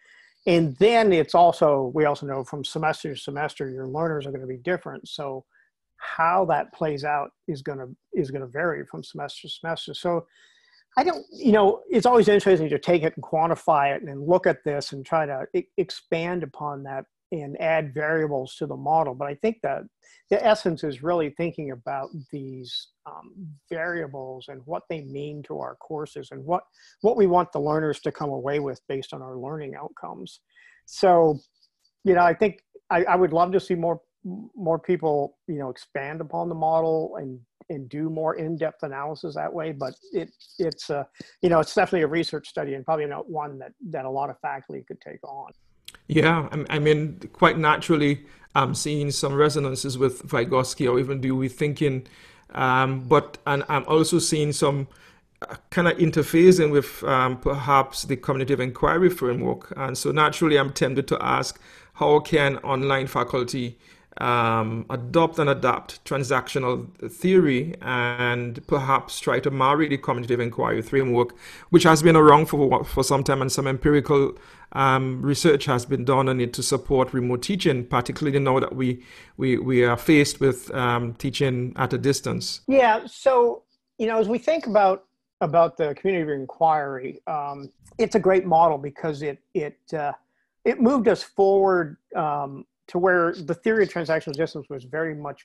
And 0.46 0.76
then 0.76 1.12
it's 1.12 1.34
also 1.34 1.90
we 1.94 2.04
also 2.04 2.26
know 2.26 2.44
from 2.44 2.64
semester 2.64 3.14
to 3.14 3.20
semester 3.20 3.68
your 3.68 3.88
learners 3.88 4.26
are 4.26 4.30
going 4.30 4.42
to 4.42 4.46
be 4.46 4.58
different. 4.58 5.08
So 5.08 5.44
how 5.96 6.44
that 6.46 6.72
plays 6.72 7.04
out 7.04 7.30
is 7.48 7.62
going 7.62 7.78
to 7.78 7.88
is 8.12 8.30
going 8.30 8.42
to 8.42 8.46
vary 8.46 8.86
from 8.86 9.02
semester 9.02 9.48
to 9.48 9.52
semester. 9.52 9.94
So 9.94 10.26
I 10.98 11.04
don't, 11.04 11.24
you 11.30 11.52
know, 11.52 11.82
it's 11.88 12.06
always 12.06 12.26
interesting 12.26 12.68
to 12.70 12.78
take 12.78 13.04
it 13.04 13.12
and 13.14 13.22
quantify 13.22 13.94
it 13.94 14.02
and 14.02 14.26
look 14.26 14.48
at 14.48 14.64
this 14.64 14.90
and 14.90 15.06
try 15.06 15.26
to 15.26 15.46
I- 15.54 15.64
expand 15.76 16.42
upon 16.42 16.82
that 16.82 17.04
and 17.30 17.60
add 17.60 17.94
variables 17.94 18.56
to 18.56 18.66
the 18.66 18.76
model. 18.76 19.14
But 19.14 19.28
I 19.28 19.36
think 19.36 19.58
that 19.62 19.82
the 20.28 20.44
essence 20.44 20.82
is 20.82 21.00
really 21.00 21.30
thinking 21.36 21.70
about 21.70 22.08
these 22.32 22.88
um, 23.06 23.30
variables 23.70 24.48
and 24.48 24.60
what 24.64 24.82
they 24.90 25.02
mean 25.02 25.40
to 25.44 25.60
our 25.60 25.76
courses 25.76 26.30
and 26.32 26.44
what 26.44 26.64
what 27.02 27.16
we 27.16 27.28
want 27.28 27.52
the 27.52 27.60
learners 27.60 28.00
to 28.00 28.10
come 28.10 28.30
away 28.30 28.58
with 28.58 28.80
based 28.88 29.14
on 29.14 29.22
our 29.22 29.36
learning 29.36 29.76
outcomes. 29.76 30.40
So, 30.86 31.38
you 32.02 32.14
know, 32.14 32.22
I 32.22 32.34
think 32.34 32.58
I, 32.90 33.04
I 33.04 33.14
would 33.14 33.32
love 33.32 33.52
to 33.52 33.60
see 33.60 33.76
more 33.76 34.00
more 34.24 34.78
people, 34.78 35.36
you 35.46 35.58
know, 35.58 35.70
expand 35.70 36.20
upon 36.20 36.48
the 36.48 36.54
model 36.54 37.16
and 37.16 37.40
and 37.70 37.88
do 37.90 38.08
more 38.08 38.36
in-depth 38.36 38.82
analysis 38.82 39.34
that 39.34 39.52
way. 39.52 39.72
But 39.72 39.94
it 40.12 40.30
it's 40.58 40.90
uh, 40.90 41.04
you 41.42 41.48
know 41.48 41.60
it's 41.60 41.74
definitely 41.74 42.02
a 42.02 42.08
research 42.08 42.48
study 42.48 42.74
and 42.74 42.84
probably 42.84 43.06
not 43.06 43.28
one 43.28 43.58
that 43.58 43.72
that 43.90 44.04
a 44.04 44.10
lot 44.10 44.30
of 44.30 44.38
faculty 44.40 44.84
could 44.86 45.00
take 45.00 45.22
on. 45.22 45.52
Yeah, 46.06 46.48
I 46.70 46.78
mean, 46.78 47.20
quite 47.32 47.58
naturally, 47.58 48.24
I'm 48.54 48.74
seeing 48.74 49.10
some 49.10 49.34
resonances 49.34 49.98
with 49.98 50.26
Vygotsky 50.26 50.90
or 50.90 50.98
even 50.98 51.20
Dewey 51.20 51.48
thinking, 51.48 52.06
um, 52.50 53.00
but 53.06 53.38
and 53.46 53.64
I'm 53.68 53.84
also 53.86 54.18
seeing 54.18 54.52
some 54.52 54.88
uh, 55.42 55.56
kind 55.70 55.86
of 55.86 55.98
interfacing 55.98 56.72
with 56.72 57.04
um, 57.04 57.38
perhaps 57.38 58.04
the 58.04 58.16
cognitive 58.16 58.58
inquiry 58.58 59.10
framework. 59.10 59.72
And 59.76 59.96
so 59.96 60.10
naturally, 60.10 60.56
I'm 60.58 60.72
tempted 60.72 61.06
to 61.08 61.22
ask, 61.22 61.60
how 61.94 62.20
can 62.20 62.56
online 62.58 63.06
faculty 63.06 63.78
um, 64.20 64.86
adopt 64.90 65.38
and 65.38 65.48
adapt 65.48 66.04
transactional 66.04 66.88
theory 67.10 67.74
and 67.82 68.66
perhaps 68.66 69.20
try 69.20 69.40
to 69.40 69.50
marry 69.50 69.88
the 69.88 69.98
cognitive 69.98 70.40
inquiry 70.40 70.82
framework, 70.82 71.34
which 71.70 71.84
has 71.84 72.02
been 72.02 72.16
around 72.16 72.46
for, 72.46 72.84
for 72.84 73.04
some 73.04 73.22
time 73.22 73.42
and 73.42 73.50
some 73.50 73.66
empirical 73.66 74.36
um, 74.72 75.22
research 75.22 75.64
has 75.64 75.86
been 75.86 76.04
done 76.04 76.28
on 76.28 76.40
it 76.40 76.52
to 76.52 76.62
support 76.62 77.12
remote 77.14 77.42
teaching, 77.42 77.86
particularly 77.86 78.38
now 78.38 78.60
that 78.60 78.74
we, 78.74 79.02
we, 79.36 79.56
we 79.58 79.84
are 79.84 79.96
faced 79.96 80.40
with 80.40 80.72
um, 80.74 81.14
teaching 81.14 81.72
at 81.76 81.92
a 81.92 81.98
distance. 81.98 82.60
Yeah, 82.66 83.06
so, 83.06 83.62
you 83.98 84.06
know, 84.06 84.18
as 84.18 84.28
we 84.28 84.38
think 84.38 84.66
about 84.66 85.04
about 85.40 85.76
the 85.76 85.94
community 85.94 86.32
inquiry. 86.32 87.20
Um, 87.26 87.70
it's 87.98 88.14
a 88.14 88.20
great 88.20 88.46
model 88.46 88.78
because 88.78 89.22
it 89.22 89.38
it 89.54 89.78
uh, 89.92 90.12
it 90.64 90.80
moved 90.80 91.08
us 91.08 91.22
forward 91.22 91.96
um, 92.16 92.64
to 92.88 92.98
where 92.98 93.34
the 93.34 93.54
theory 93.54 93.84
of 93.84 93.90
transactional 93.90 94.34
distance 94.34 94.66
was 94.68 94.84
very 94.84 95.14
much 95.14 95.44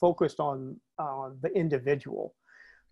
focused 0.00 0.40
on 0.40 0.78
uh, 0.98 1.30
the 1.40 1.48
individual. 1.54 2.34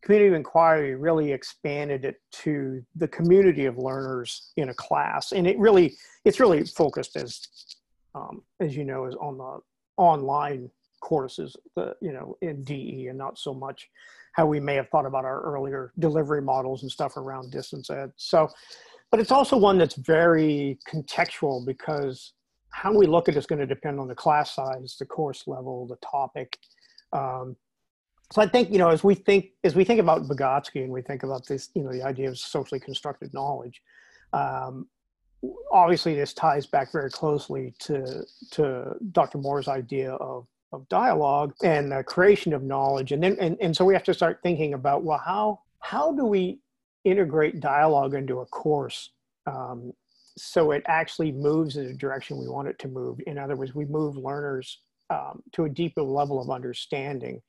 Community 0.03 0.29
of 0.29 0.35
inquiry 0.35 0.95
really 0.95 1.33
expanded 1.33 2.05
it 2.05 2.17
to 2.33 2.83
the 2.97 3.07
community 3.09 3.67
of 3.67 3.79
learners 3.79 4.53
in 4.57 4.71
a 4.71 4.75
class, 4.75 5.33
and 5.33 5.47
it 5.47 5.59
really 5.59 5.95
it's 6.25 6.41
really 6.41 6.65
focused 6.65 7.17
as 7.17 7.47
um, 8.15 8.43
as 8.61 8.77
you 8.77 8.85
know 8.85 9.07
is 9.07 9.15
on 9.17 9.39
the 9.39 9.61
online 9.97 10.69
courses, 11.01 11.57
the 11.77 11.95
you 12.01 12.13
know 12.13 12.37
in 12.41 12.65
DE, 12.65 13.07
and 13.09 13.19
not 13.19 13.39
so 13.39 13.55
much 13.55 13.89
how 14.33 14.47
we 14.47 14.59
may 14.59 14.75
have 14.75 14.89
thought 14.89 15.07
about 15.07 15.25
our 15.25 15.41
earlier 15.43 15.93
delivery 15.99 16.43
models 16.43 16.83
and 16.83 16.91
stuff 16.91 17.17
around 17.17 17.53
distance 17.53 17.89
ed. 17.89 18.11
So 18.17 18.49
but 19.13 19.21
it's 19.21 19.31
also 19.31 19.59
one 19.59 19.77
that's 19.79 19.95
very 19.95 20.79
contextual 20.89 21.65
because 21.65 22.33
how 22.73 22.93
we 22.93 23.07
look 23.07 23.29
at 23.29 23.37
it 23.37 23.39
is 23.39 23.47
going 23.47 23.61
to 23.61 23.67
depend 23.67 24.01
on 24.01 24.09
the 24.09 24.15
class 24.15 24.55
size, 24.55 24.97
the 24.99 25.07
course 25.07 25.45
level, 25.47 25.87
the 25.87 25.97
topic. 25.97 26.59
Um, 27.13 27.57
so 28.33 28.41
I 28.41 28.49
think 28.49 28.71
you 28.71 28.79
know 28.79 28.89
as 28.89 29.05
we 29.05 29.15
think 29.15 29.51
as 29.63 29.77
we 29.77 29.85
think 29.85 30.01
about 30.01 30.23
Vygotsky 30.23 30.83
and 30.83 30.91
we 30.91 31.03
think 31.03 31.23
about 31.23 31.47
this, 31.47 31.71
you 31.75 31.83
know, 31.83 31.93
the 31.93 32.03
idea 32.03 32.29
of 32.29 32.39
socially 32.39 32.81
constructed 32.81 33.33
knowledge. 33.35 33.83
Um, 34.33 34.89
obviously, 35.71 36.15
this 36.15 36.33
ties 36.33 36.67
back 36.67 36.93
very 36.93 37.11
closely 37.11 37.75
to 37.81 38.25
to 38.53 38.95
Dr. 39.13 39.39
Moore's 39.39 39.69
idea 39.69 40.13
of 40.15 40.47
of 40.73 40.89
dialogue 40.89 41.53
and 41.63 41.93
the 41.93 42.03
creation 42.03 42.55
of 42.55 42.63
knowledge, 42.63 43.13
and 43.13 43.23
then 43.23 43.37
and, 43.39 43.59
and 43.61 43.77
so 43.77 43.85
we 43.85 43.93
have 43.93 44.05
to 44.05 44.15
start 44.15 44.41
thinking 44.43 44.73
about 44.73 45.05
well, 45.05 45.21
how 45.23 45.61
how 45.81 46.13
do 46.13 46.25
we 46.25 46.59
integrate 47.05 47.61
dialogue 47.61 48.15
into 48.15 48.41
a 48.41 48.47
course 48.47 49.11
um, 49.47 49.93
so 50.37 50.71
it 50.71 50.83
actually 50.87 51.33
moves 51.33 51.77
in 51.77 51.87
the 51.87 51.95
direction 51.95 52.39
we 52.39 52.49
want 52.49 52.69
it 52.69 52.79
to 52.81 52.89
move. 52.89 53.19
In 53.27 53.39
other 53.39 53.57
words, 53.57 53.75
we 53.75 53.85
move 53.85 54.17
learners 54.17 54.81
um, 55.11 55.43
to 55.53 55.65
a 55.65 55.69
deeper 55.69 56.03
level 56.03 56.41
of 56.41 56.51
understanding. 56.51 57.41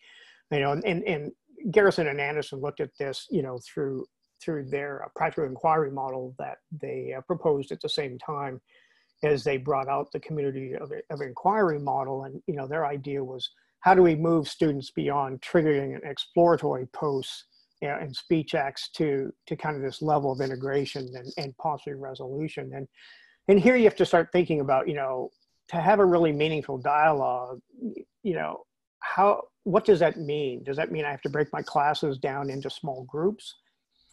You 0.51 0.59
know, 0.59 0.71
and, 0.71 1.03
and 1.03 1.31
Garrison 1.71 2.07
and 2.07 2.19
Anderson 2.19 2.59
looked 2.59 2.81
at 2.81 2.91
this, 2.99 3.27
you 3.31 3.41
know, 3.41 3.59
through 3.65 4.05
through 4.43 4.65
their 4.65 5.05
uh, 5.05 5.07
practical 5.15 5.45
inquiry 5.45 5.89
model 5.89 6.35
that 6.37 6.57
they 6.81 7.13
uh, 7.17 7.21
proposed 7.21 7.71
at 7.71 7.79
the 7.81 7.87
same 7.87 8.17
time 8.19 8.59
as 9.23 9.43
they 9.43 9.55
brought 9.55 9.87
out 9.87 10.11
the 10.11 10.19
community 10.19 10.73
of, 10.75 10.91
of 11.09 11.21
inquiry 11.21 11.79
model. 11.79 12.25
And 12.25 12.41
you 12.47 12.55
know, 12.55 12.67
their 12.67 12.85
idea 12.85 13.23
was 13.23 13.49
how 13.79 13.93
do 13.93 14.01
we 14.01 14.15
move 14.15 14.47
students 14.47 14.91
beyond 14.91 15.41
triggering 15.41 15.95
and 15.95 16.03
exploratory 16.03 16.87
posts 16.87 17.45
and 17.91 18.15
speech 18.15 18.55
acts 18.55 18.89
to 18.95 19.31
to 19.47 19.55
kind 19.55 19.75
of 19.75 19.81
this 19.81 20.01
level 20.01 20.31
of 20.31 20.41
integration 20.41 21.09
and, 21.15 21.31
and 21.37 21.57
possibly 21.57 21.93
resolution. 21.93 22.71
And 22.73 22.87
and 23.47 23.59
here 23.59 23.75
you 23.75 23.83
have 23.85 23.95
to 23.97 24.05
start 24.05 24.29
thinking 24.31 24.61
about 24.61 24.87
you 24.87 24.95
know 24.95 25.29
to 25.69 25.77
have 25.77 25.99
a 25.99 26.05
really 26.05 26.31
meaningful 26.31 26.77
dialogue 26.77 27.59
you 28.23 28.33
know 28.33 28.63
how 28.99 29.43
what 29.65 29.85
does 29.85 29.99
that 29.99 30.17
mean? 30.17 30.63
Does 30.63 30.77
that 30.77 30.91
mean 30.91 31.05
i 31.05 31.11
have 31.11 31.21
to 31.21 31.29
break 31.29 31.51
my 31.53 31.61
classes 31.61 32.17
down 32.17 32.49
into 32.49 32.69
small 32.69 33.03
groups 33.03 33.55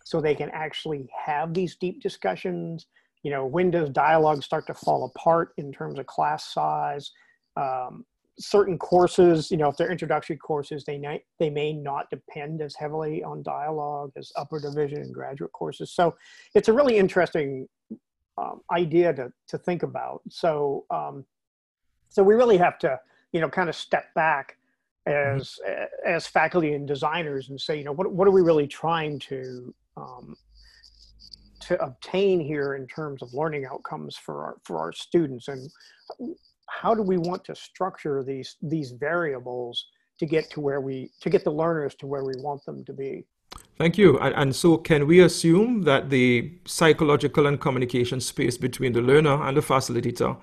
so 0.05 0.21
they 0.21 0.35
can 0.35 0.51
actually 0.51 1.09
have 1.17 1.55
these 1.55 1.77
deep 1.77 2.03
discussions? 2.03 2.87
You 3.23 3.31
know 3.31 3.47
when 3.47 3.71
does 3.71 3.91
dialogue 3.91 4.43
start 4.43 4.67
to 4.67 4.75
fall 4.75 5.13
apart 5.15 5.53
in 5.57 5.73
terms 5.73 5.99
of 5.99 6.07
class 6.07 6.53
size? 6.53 7.11
Um, 7.57 8.05
certain 8.41 8.79
courses, 8.79 9.51
you 9.51 9.57
know, 9.57 9.69
if 9.69 9.77
they're 9.77 9.91
introductory 9.91 10.37
courses, 10.37 10.85
they 10.85 10.99
may, 10.99 11.23
they 11.39 11.51
may 11.51 11.73
not 11.73 12.09
depend 12.11 12.63
as 12.63 12.75
heavily 12.75 13.23
on 13.23 13.43
dialogue 13.43 14.11
as 14.17 14.33
upper 14.37 14.59
division 14.59 14.99
and 14.99 15.13
graduate 15.13 15.53
courses. 15.53 15.93
So 15.93 16.17
it's 16.55 16.69
a 16.69 16.73
really 16.73 16.97
interesting 16.97 17.69
um, 18.39 18.63
idea 18.73 19.13
to, 19.13 19.33
to 19.49 19.59
think 19.59 19.83
about. 19.83 20.23
So, 20.31 20.87
um, 20.91 21.25
so 22.09 22.23
we 22.23 22.35
really 22.35 22.57
have 22.57 22.79
to, 22.81 22.99
you 23.33 23.41
know, 23.41 23.49
kind 23.49 23.69
of 23.69 23.77
step 23.77 24.13
back 24.15 24.57
as, 25.07 25.59
mm-hmm. 25.67 26.09
as 26.09 26.27
faculty 26.27 26.73
and 26.73 26.89
designers 26.89 27.51
and 27.51 27.61
say, 27.61 27.77
you 27.77 27.85
know, 27.85 27.93
what, 27.93 28.11
what 28.13 28.27
are 28.27 28.33
we 28.33 28.43
really 28.43 28.67
trying 28.67 29.19
to, 29.21 29.75
um, 29.97 30.35
to 31.61 31.81
obtain 31.83 32.41
here 32.41 32.75
in 32.75 32.87
terms 32.87 33.23
of 33.23 33.35
learning 33.35 33.67
outcomes 33.67 34.17
for 34.17 34.45
our, 34.45 34.57
for 34.65 34.79
our 34.79 34.93
students 34.93 35.49
and 35.49 35.71
how 36.71 36.95
do 36.95 37.03
we 37.03 37.19
want 37.19 37.45
to 37.45 37.55
structure 37.55 38.23
these 38.23 38.57
these 38.63 38.93
variables 38.93 39.87
to 40.19 40.27
get 40.27 40.51
to 40.51 40.61
where 40.61 40.81
we 40.81 41.11
to 41.21 41.29
get 41.29 41.45
the 41.45 41.51
learners 41.51 41.95
to 41.95 42.07
where 42.07 42.25
we 42.25 42.35
want 42.39 42.65
them 42.65 42.85
to 42.85 42.93
be 42.93 43.25
Thank 43.79 43.97
you. 43.97 44.19
And, 44.19 44.35
and, 44.35 44.55
so, 44.55 44.77
can 44.77 45.07
we 45.07 45.21
assume 45.21 45.83
that 45.85 46.11
the 46.11 46.53
psychological 46.67 47.47
and 47.47 47.59
communication 47.59 48.21
space 48.21 48.59
between 48.59 48.93
the 48.93 49.01
learner 49.01 49.43
and 49.43 49.57
the 49.57 49.63
facilitator 49.63 50.37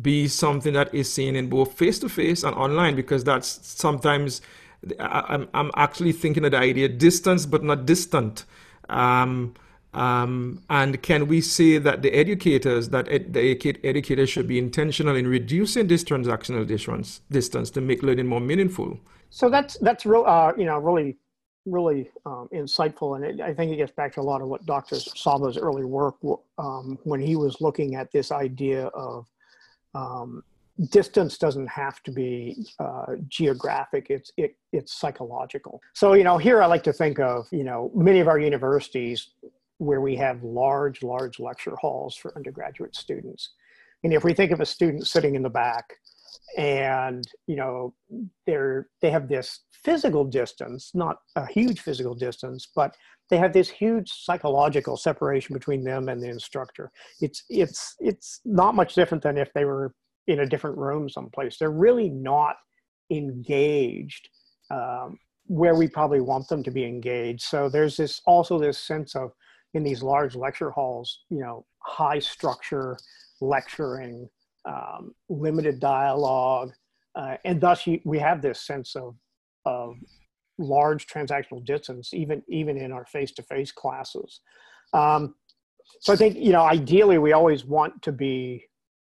be 0.00 0.26
something 0.26 0.72
that 0.72 0.94
is 0.94 1.12
seen 1.12 1.36
in 1.36 1.50
both 1.50 1.74
face 1.74 1.98
to 1.98 2.08
face 2.08 2.44
and 2.44 2.56
online? 2.56 2.96
Because 2.96 3.24
that's 3.24 3.60
sometimes 3.62 4.40
I'm, 4.98 5.48
I'm 5.52 5.70
actually 5.76 6.12
thinking 6.12 6.46
of 6.46 6.52
the 6.52 6.56
idea 6.56 6.88
distance 6.88 7.44
but 7.44 7.62
not 7.62 7.84
distant. 7.84 8.46
Um, 8.88 9.54
um, 9.94 10.62
and 10.68 11.02
can 11.02 11.28
we 11.28 11.40
say 11.40 11.78
that 11.78 12.02
the 12.02 12.12
educators, 12.12 12.90
that 12.90 13.08
ed- 13.10 13.32
the 13.32 13.78
educators 13.84 14.28
should 14.28 14.46
be 14.46 14.58
intentional 14.58 15.16
in 15.16 15.26
reducing 15.26 15.86
this 15.86 16.04
transactional 16.04 16.66
distance, 16.66 17.22
distance 17.30 17.70
to 17.70 17.80
make 17.80 18.02
learning 18.02 18.26
more 18.26 18.40
meaningful? 18.40 19.00
So 19.30 19.48
that's 19.48 19.78
that's 19.78 20.04
uh, 20.04 20.52
you 20.56 20.64
know, 20.64 20.78
really, 20.78 21.16
really 21.64 22.10
um, 22.26 22.48
insightful, 22.52 23.16
and 23.16 23.24
it, 23.24 23.40
I 23.40 23.54
think 23.54 23.72
it 23.72 23.76
gets 23.76 23.92
back 23.92 24.12
to 24.14 24.20
a 24.20 24.22
lot 24.22 24.42
of 24.42 24.48
what 24.48 24.64
Dr. 24.66 24.96
Saba's 24.96 25.56
early 25.56 25.84
work 25.84 26.16
um, 26.58 26.98
when 27.04 27.20
he 27.20 27.36
was 27.36 27.60
looking 27.60 27.94
at 27.94 28.12
this 28.12 28.30
idea 28.30 28.86
of 28.88 29.26
um, 29.94 30.42
distance 30.90 31.38
doesn't 31.38 31.66
have 31.66 32.02
to 32.04 32.12
be 32.12 32.56
uh, 32.78 33.16
geographic 33.28 34.06
it's 34.10 34.30
it, 34.36 34.56
it's 34.72 34.94
psychological 34.94 35.82
so 35.92 36.12
you 36.12 36.22
know 36.22 36.38
here 36.38 36.62
i 36.62 36.66
like 36.66 36.84
to 36.84 36.92
think 36.92 37.18
of 37.18 37.48
you 37.50 37.64
know 37.64 37.90
many 37.94 38.20
of 38.20 38.28
our 38.28 38.38
universities 38.38 39.30
where 39.78 40.00
we 40.00 40.16
have 40.16 40.42
large, 40.42 41.02
large 41.02 41.38
lecture 41.40 41.76
halls 41.76 42.16
for 42.16 42.36
undergraduate 42.36 42.94
students. 42.94 43.50
And 44.04 44.12
if 44.12 44.24
we 44.24 44.34
think 44.34 44.52
of 44.52 44.60
a 44.60 44.66
student 44.66 45.06
sitting 45.06 45.34
in 45.34 45.42
the 45.42 45.48
back 45.48 45.84
and, 46.56 47.24
you 47.46 47.56
know, 47.56 47.94
they're, 48.46 48.88
they 49.00 49.10
have 49.10 49.28
this 49.28 49.60
physical 49.72 50.24
distance, 50.24 50.90
not 50.94 51.18
a 51.36 51.46
huge 51.46 51.80
physical 51.80 52.14
distance, 52.14 52.68
but 52.74 52.96
they 53.30 53.36
have 53.36 53.52
this 53.52 53.68
huge 53.68 54.10
psychological 54.10 54.96
separation 54.96 55.54
between 55.54 55.84
them 55.84 56.08
and 56.08 56.20
the 56.20 56.28
instructor. 56.28 56.90
It's, 57.20 57.44
it's, 57.48 57.94
it's 58.00 58.40
not 58.44 58.74
much 58.74 58.94
different 58.94 59.22
than 59.22 59.38
if 59.38 59.52
they 59.52 59.64
were 59.64 59.94
in 60.26 60.40
a 60.40 60.46
different 60.46 60.76
room 60.76 61.08
someplace. 61.08 61.56
They're 61.58 61.70
really 61.70 62.08
not 62.08 62.56
engaged 63.10 64.28
um, 64.70 65.18
where 65.46 65.74
we 65.74 65.88
probably 65.88 66.20
want 66.20 66.48
them 66.48 66.62
to 66.62 66.70
be 66.70 66.84
engaged. 66.84 67.42
So 67.42 67.68
there's 67.68 67.96
this 67.96 68.20
also 68.26 68.58
this 68.58 68.78
sense 68.78 69.14
of 69.14 69.32
in 69.74 69.82
these 69.82 70.02
large 70.02 70.34
lecture 70.34 70.70
halls, 70.70 71.20
you 71.30 71.40
know, 71.40 71.64
high 71.80 72.18
structure 72.18 72.96
lecturing, 73.40 74.28
um, 74.64 75.14
limited 75.28 75.80
dialogue, 75.80 76.72
uh, 77.14 77.36
and 77.44 77.60
thus 77.60 77.86
you, 77.86 78.00
we 78.04 78.18
have 78.18 78.42
this 78.42 78.60
sense 78.60 78.96
of, 78.96 79.14
of 79.64 79.96
large 80.58 81.06
transactional 81.06 81.64
distance, 81.64 82.12
even 82.12 82.42
even 82.48 82.76
in 82.76 82.92
our 82.92 83.06
face-to-face 83.06 83.72
classes. 83.72 84.40
Um, 84.92 85.34
so 86.00 86.12
I 86.12 86.16
think 86.16 86.36
you 86.36 86.52
know, 86.52 86.62
ideally, 86.62 87.18
we 87.18 87.32
always 87.32 87.64
want 87.64 88.02
to 88.02 88.12
be 88.12 88.64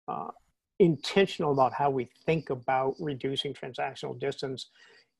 uh, 0.08 0.28
intentional 0.78 1.52
about 1.52 1.72
how 1.72 1.90
we 1.90 2.08
think 2.26 2.50
about 2.50 2.94
reducing 2.98 3.52
transactional 3.52 4.18
distance 4.18 4.70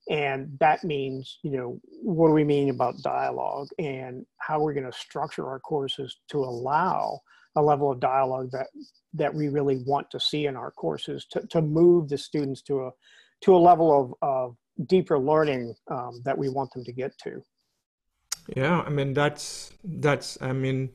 and 0.08 0.48
that 0.58 0.84
means 0.84 1.38
you 1.42 1.50
know 1.50 1.78
what 2.02 2.28
do 2.28 2.34
we 2.34 2.44
mean 2.44 2.70
about 2.70 3.00
dialogue 3.02 3.68
and 3.78 4.24
how 4.38 4.60
we're 4.60 4.72
going 4.72 4.90
to 4.90 4.98
structure 4.98 5.46
our 5.46 5.60
courses 5.60 6.18
to 6.28 6.38
allow 6.38 7.20
a 7.56 7.62
level 7.62 7.90
of 7.90 8.00
dialogue 8.00 8.50
that 8.52 8.68
that 9.14 9.34
we 9.34 9.48
really 9.48 9.82
want 9.86 10.10
to 10.10 10.20
see 10.20 10.46
in 10.46 10.56
our 10.56 10.70
courses 10.70 11.26
to, 11.30 11.46
to 11.48 11.60
move 11.60 12.08
the 12.08 12.18
students 12.18 12.62
to 12.62 12.86
a 12.86 12.90
to 13.40 13.54
a 13.54 13.58
level 13.58 14.00
of, 14.00 14.14
of 14.22 14.56
deeper 14.86 15.18
learning 15.18 15.74
um, 15.90 16.20
that 16.24 16.36
we 16.36 16.48
want 16.48 16.72
them 16.72 16.84
to 16.84 16.92
get 16.92 17.16
to. 17.18 17.42
Yeah 18.56 18.80
i 18.80 18.88
mean 18.88 19.12
that's 19.12 19.72
that's 19.84 20.38
i 20.40 20.52
mean 20.52 20.90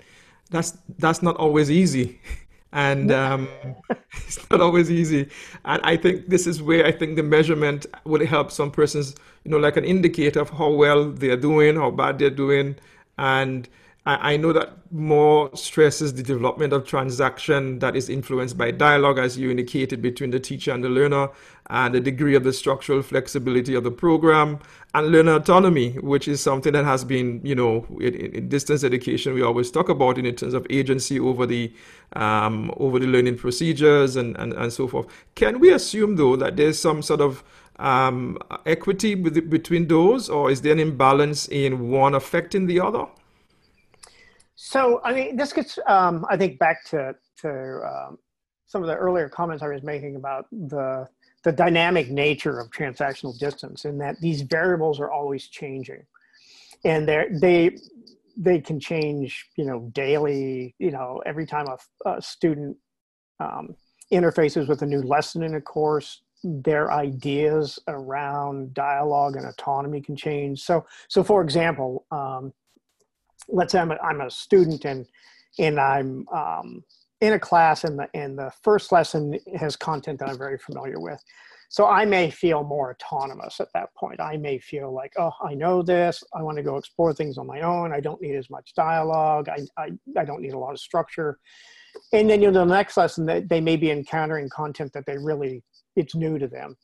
that's 0.50 0.77
that's 0.98 1.22
not 1.22 1.36
always 1.38 1.70
easy 1.70 2.20
and 2.74 3.12
um, 3.12 3.48
it's 4.12 4.50
not 4.50 4.60
always 4.60 4.92
easy. 4.92 5.30
And 5.63 5.82
I 5.84 5.96
think 5.96 6.27
this 6.27 6.46
is 6.46 6.62
where 6.62 6.86
I 6.86 6.92
think 6.92 7.15
the 7.15 7.24
measurement 7.24 7.86
would 8.03 8.22
help 8.22 8.51
some 8.51 8.72
persons, 8.72 9.15
you 9.46 9.51
know, 9.51 9.58
like 9.58 9.77
an 9.77 9.86
indicator 9.86 10.42
of 10.42 10.50
how 10.50 10.70
well 10.70 11.10
they're 11.10 11.38
doing, 11.38 11.75
how 11.75 11.92
bad 11.92 12.20
they're 12.20 12.30
doing, 12.30 12.75
and 13.18 13.70
I, 14.06 14.34
I 14.34 14.38
know 14.38 14.53
that 14.53 14.74
Moore 14.92 15.50
stresses 15.56 16.13
the 16.13 16.24
development 16.24 16.74
of 16.74 16.86
transaction 16.86 17.80
that 17.80 17.96
is 17.96 18.10
influenced 18.10 18.58
by 18.58 18.72
dialogue, 18.72 19.20
as 19.20 19.38
you 19.38 19.50
indicated, 19.50 20.01
between 20.01 20.32
the 20.32 20.39
teacher 20.39 20.72
and 20.72 20.84
the 20.84 20.89
learner, 20.89 21.30
and 21.70 21.94
the 21.94 22.00
degree 22.00 22.36
of 22.36 22.44
the 22.44 22.53
structural 22.53 23.01
flexibility 23.01 23.75
of 23.75 23.84
the 23.84 23.92
program, 23.92 24.60
and 24.96 25.08
learner 25.12 25.36
autonomy, 25.36 25.94
which 25.94 26.28
is 26.28 26.40
something 26.42 26.74
that 26.74 26.86
has 26.86 27.04
been, 27.04 27.42
you 27.44 27.56
know, 27.56 27.86
in, 28.00 28.14
in 28.14 28.50
distance 28.50 28.84
education, 28.84 29.34
we 29.34 29.42
always 29.42 29.72
talk 29.72 29.90
about 29.90 30.20
in 30.20 30.36
terms 30.36 30.54
of 30.54 30.68
agency 30.70 31.20
over 31.20 31.48
the 31.48 31.74
um, 32.14 32.72
over 32.78 33.00
the 33.00 33.08
learning 33.08 33.38
procedures 33.38 34.16
and, 34.16 34.38
and, 34.38 34.54
and 34.54 34.72
so 34.72 34.88
forth. 34.88 35.08
Can 35.34 35.60
we 35.60 35.74
assume, 35.74 36.16
though, 36.16 36.36
that 36.36 36.58
there's 36.58 36.78
some 36.78 37.02
sort 37.02 37.22
of 37.22 37.44
um, 37.80 38.38
equity 38.68 39.16
with, 39.16 39.50
between 39.50 39.88
those, 39.88 40.30
or 40.30 40.52
is 40.52 40.62
there 40.62 40.74
an 40.74 40.80
imbalance 40.80 41.48
in 41.48 41.90
one 41.90 42.14
affecting 42.14 42.68
the 42.68 42.80
other? 42.80 43.08
So, 44.56 45.02
I 45.04 45.14
mean, 45.14 45.36
this 45.36 45.52
gets, 45.52 45.80
um, 45.88 46.24
I 46.30 46.38
think, 46.38 46.60
back 46.60 46.86
to 46.86 47.16
to 47.42 47.82
um, 47.84 48.20
some 48.68 48.84
of 48.84 48.88
the 48.88 48.96
earlier 48.96 49.28
comments 49.28 49.64
I 49.64 49.70
was 49.70 49.82
making 49.82 50.18
about 50.18 50.46
the 50.52 51.08
the 51.44 51.52
dynamic 51.52 52.10
nature 52.10 52.60
of 52.60 52.70
transactional 52.70 53.38
distance, 53.38 53.86
in 53.86 53.98
that 54.00 54.20
these 54.22 54.42
variables 54.42 55.00
are 55.00 55.12
always 55.12 55.48
changing, 55.48 56.04
and 56.86 57.08
they 57.08 57.26
they 57.32 57.78
they 58.36 58.60
can 58.60 58.80
change, 58.80 59.50
you 59.56 59.66
know, 59.66 59.90
daily. 59.94 60.76
You 60.80 60.92
know, 60.92 61.22
every 61.26 61.46
time 61.46 61.68
a, 61.68 62.10
a 62.10 62.22
student 62.22 62.78
um, 63.40 63.76
interfaces 64.12 64.68
with 64.68 64.82
a 64.82 64.86
new 64.86 65.02
lesson 65.02 65.44
in 65.44 65.56
a 65.56 65.62
course, 65.62 66.22
their 66.44 66.92
ideas 66.92 67.80
around 67.88 68.74
dialogue 68.74 69.36
and 69.36 69.46
autonomy 69.46 70.02
can 70.02 70.16
change. 70.16 70.62
So, 70.62 70.86
so 71.08 71.24
for 71.24 71.42
example, 71.42 72.06
um, 72.12 72.54
let's 73.48 73.72
say 73.72 73.80
I'm 73.80 73.92
a, 73.92 73.98
I'm 73.98 74.22
a 74.22 74.30
student 74.30 74.86
and 74.86 75.06
and 75.60 75.80
I'm 75.80 76.28
um, 76.30 76.84
in 77.24 77.34
a 77.34 77.39
class 77.39 77.86
and 77.86 77.98
the 77.98 78.08
and 78.13 78.38
the 78.38 78.51
first 78.63 78.92
lesson 78.92 79.39
has 79.56 79.77
content 79.77 80.20
that 80.20 80.27
I'm 80.27 80.38
very 80.38 80.58
familiar 80.58 81.00
with. 81.00 81.24
So 81.70 81.88
I 81.88 82.03
may 82.06 82.30
feel 82.30 82.63
more 82.63 82.92
autonomous 82.92 83.62
at 83.62 83.70
that 83.74 83.96
point. 83.96 84.20
I 84.20 84.36
may 84.36 84.60
feel 84.60 84.94
like, 84.94 85.13
oh, 85.18 85.32
I 85.42 85.56
know 85.56 85.82
this. 85.82 86.22
I 86.36 86.44
want 86.44 86.58
to 86.58 86.63
go 86.63 86.75
explore 86.77 87.13
things 87.13 87.38
on 87.38 87.48
my 87.48 87.62
own. 87.62 87.94
I 87.94 88.01
don't 88.01 88.22
need 88.22 88.36
as 88.36 88.50
much 88.50 88.74
dialogue. 88.75 89.48
I, 89.50 89.60
I, 89.82 89.92
I 90.20 90.25
don't 90.25 90.42
need 90.42 90.53
a 90.53 90.60
lot 90.60 90.74
of 90.74 90.80
structure. 90.80 91.39
And 92.12 92.30
then 92.30 92.42
you 92.42 92.51
know 92.51 92.65
the 92.65 92.75
next 92.75 92.98
lesson 92.98 93.25
that 93.27 93.48
they 93.48 93.62
may 93.62 93.77
be 93.77 93.89
encountering 93.89 94.50
content 94.50 94.92
that 94.94 95.06
they 95.08 95.18
really 95.18 95.63
it's 95.96 96.13
new 96.13 96.38
to 96.38 96.48
them. 96.48 96.75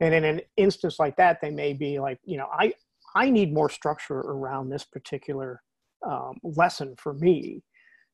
And 0.00 0.14
in 0.14 0.24
an 0.24 0.40
instance 0.56 0.98
like 0.98 1.16
that, 1.16 1.40
they 1.42 1.50
may 1.50 1.74
be 1.74 2.00
like, 2.00 2.18
you 2.24 2.38
know, 2.38 2.48
I 2.50 2.72
I 3.14 3.28
need 3.28 3.52
more 3.52 3.68
structure 3.68 4.20
around 4.20 4.70
this 4.70 4.84
particular 4.84 5.60
um, 6.08 6.38
lesson 6.42 6.94
for 6.96 7.12
me 7.12 7.62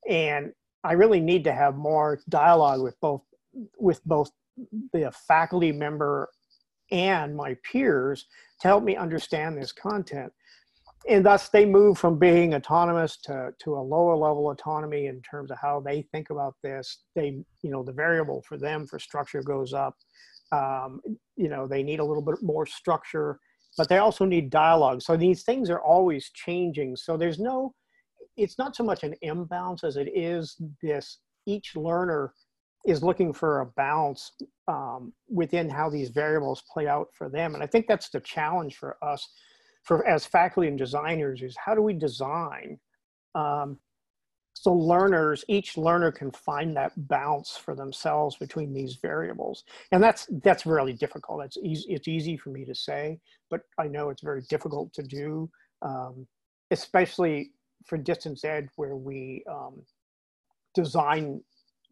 and 0.08 0.52
i 0.84 0.92
really 0.92 1.20
need 1.20 1.44
to 1.44 1.52
have 1.52 1.76
more 1.76 2.20
dialogue 2.28 2.80
with 2.82 2.98
both 3.00 3.22
with 3.78 4.04
both 4.04 4.30
the 4.92 5.10
faculty 5.26 5.72
member 5.72 6.28
and 6.90 7.36
my 7.36 7.56
peers 7.70 8.26
to 8.60 8.68
help 8.68 8.82
me 8.82 8.96
understand 8.96 9.56
this 9.56 9.72
content. 9.72 10.32
And 11.08 11.24
thus 11.24 11.48
they 11.48 11.64
move 11.64 11.96
from 11.96 12.18
being 12.18 12.54
autonomous 12.54 13.18
to, 13.24 13.50
to 13.60 13.76
a 13.76 13.80
lower 13.80 14.16
level 14.16 14.50
autonomy 14.50 15.06
in 15.06 15.22
terms 15.22 15.50
of 15.50 15.58
how 15.58 15.80
they 15.80 16.02
think 16.02 16.30
about 16.30 16.56
this. 16.62 17.04
They 17.14 17.42
you 17.62 17.70
know 17.70 17.82
the 17.82 17.92
variable 17.92 18.42
for 18.46 18.58
them 18.58 18.86
for 18.86 18.98
structure 18.98 19.42
goes 19.42 19.72
up. 19.72 19.96
Um, 20.50 21.00
you 21.36 21.48
know 21.48 21.66
they 21.66 21.82
need 21.82 22.00
a 22.00 22.04
little 22.04 22.22
bit 22.22 22.42
more 22.42 22.66
structure 22.66 23.38
but 23.76 23.88
they 23.88 23.98
also 23.98 24.24
need 24.24 24.50
dialogue. 24.50 25.02
So 25.02 25.16
these 25.16 25.44
things 25.44 25.70
are 25.70 25.80
always 25.80 26.30
changing. 26.34 26.96
So 26.96 27.16
there's 27.16 27.38
no 27.38 27.74
it's 28.38 28.58
not 28.58 28.76
so 28.76 28.84
much 28.84 29.02
an 29.02 29.14
imbalance 29.22 29.84
as 29.84 29.96
it 29.96 30.08
is 30.14 30.56
this 30.82 31.18
each 31.46 31.76
learner 31.76 32.32
is 32.86 33.02
looking 33.02 33.32
for 33.32 33.60
a 33.60 33.66
balance 33.66 34.32
um, 34.68 35.12
within 35.28 35.68
how 35.68 35.90
these 35.90 36.10
variables 36.10 36.62
play 36.72 36.86
out 36.86 37.08
for 37.12 37.28
them. 37.28 37.54
And 37.54 37.62
i 37.62 37.66
think 37.66 37.86
that's 37.86 38.08
the 38.08 38.20
challenge 38.20 38.76
for 38.76 38.96
us 39.02 39.28
for 39.82 40.06
as 40.06 40.26
faculty 40.26 40.68
and 40.68 40.78
designers 40.78 41.42
is 41.42 41.56
how 41.64 41.74
do 41.74 41.82
we 41.82 41.94
design 41.94 42.78
um, 43.34 43.78
so 44.54 44.72
learners 44.72 45.44
each 45.46 45.76
learner 45.76 46.10
can 46.10 46.32
find 46.32 46.76
that 46.76 46.92
balance 47.08 47.56
for 47.56 47.76
themselves 47.76 48.36
between 48.36 48.72
these 48.72 48.96
variables. 48.96 49.62
And 49.92 50.02
that's 50.02 50.26
that's 50.42 50.66
really 50.66 50.94
difficult. 50.94 51.44
It's 51.44 51.56
easy 51.58 51.86
it's 51.88 52.08
easy 52.08 52.36
for 52.36 52.50
me 52.50 52.64
to 52.64 52.74
say 52.74 53.20
but 53.50 53.60
i 53.78 53.86
know 53.86 54.10
it's 54.10 54.22
very 54.22 54.42
difficult 54.48 54.92
to 54.94 55.02
do 55.02 55.50
um, 55.82 56.26
especially 56.70 57.52
for 57.86 57.98
distance 57.98 58.44
ed 58.44 58.68
where 58.76 58.96
we 58.96 59.44
um, 59.50 59.82
design 60.74 61.40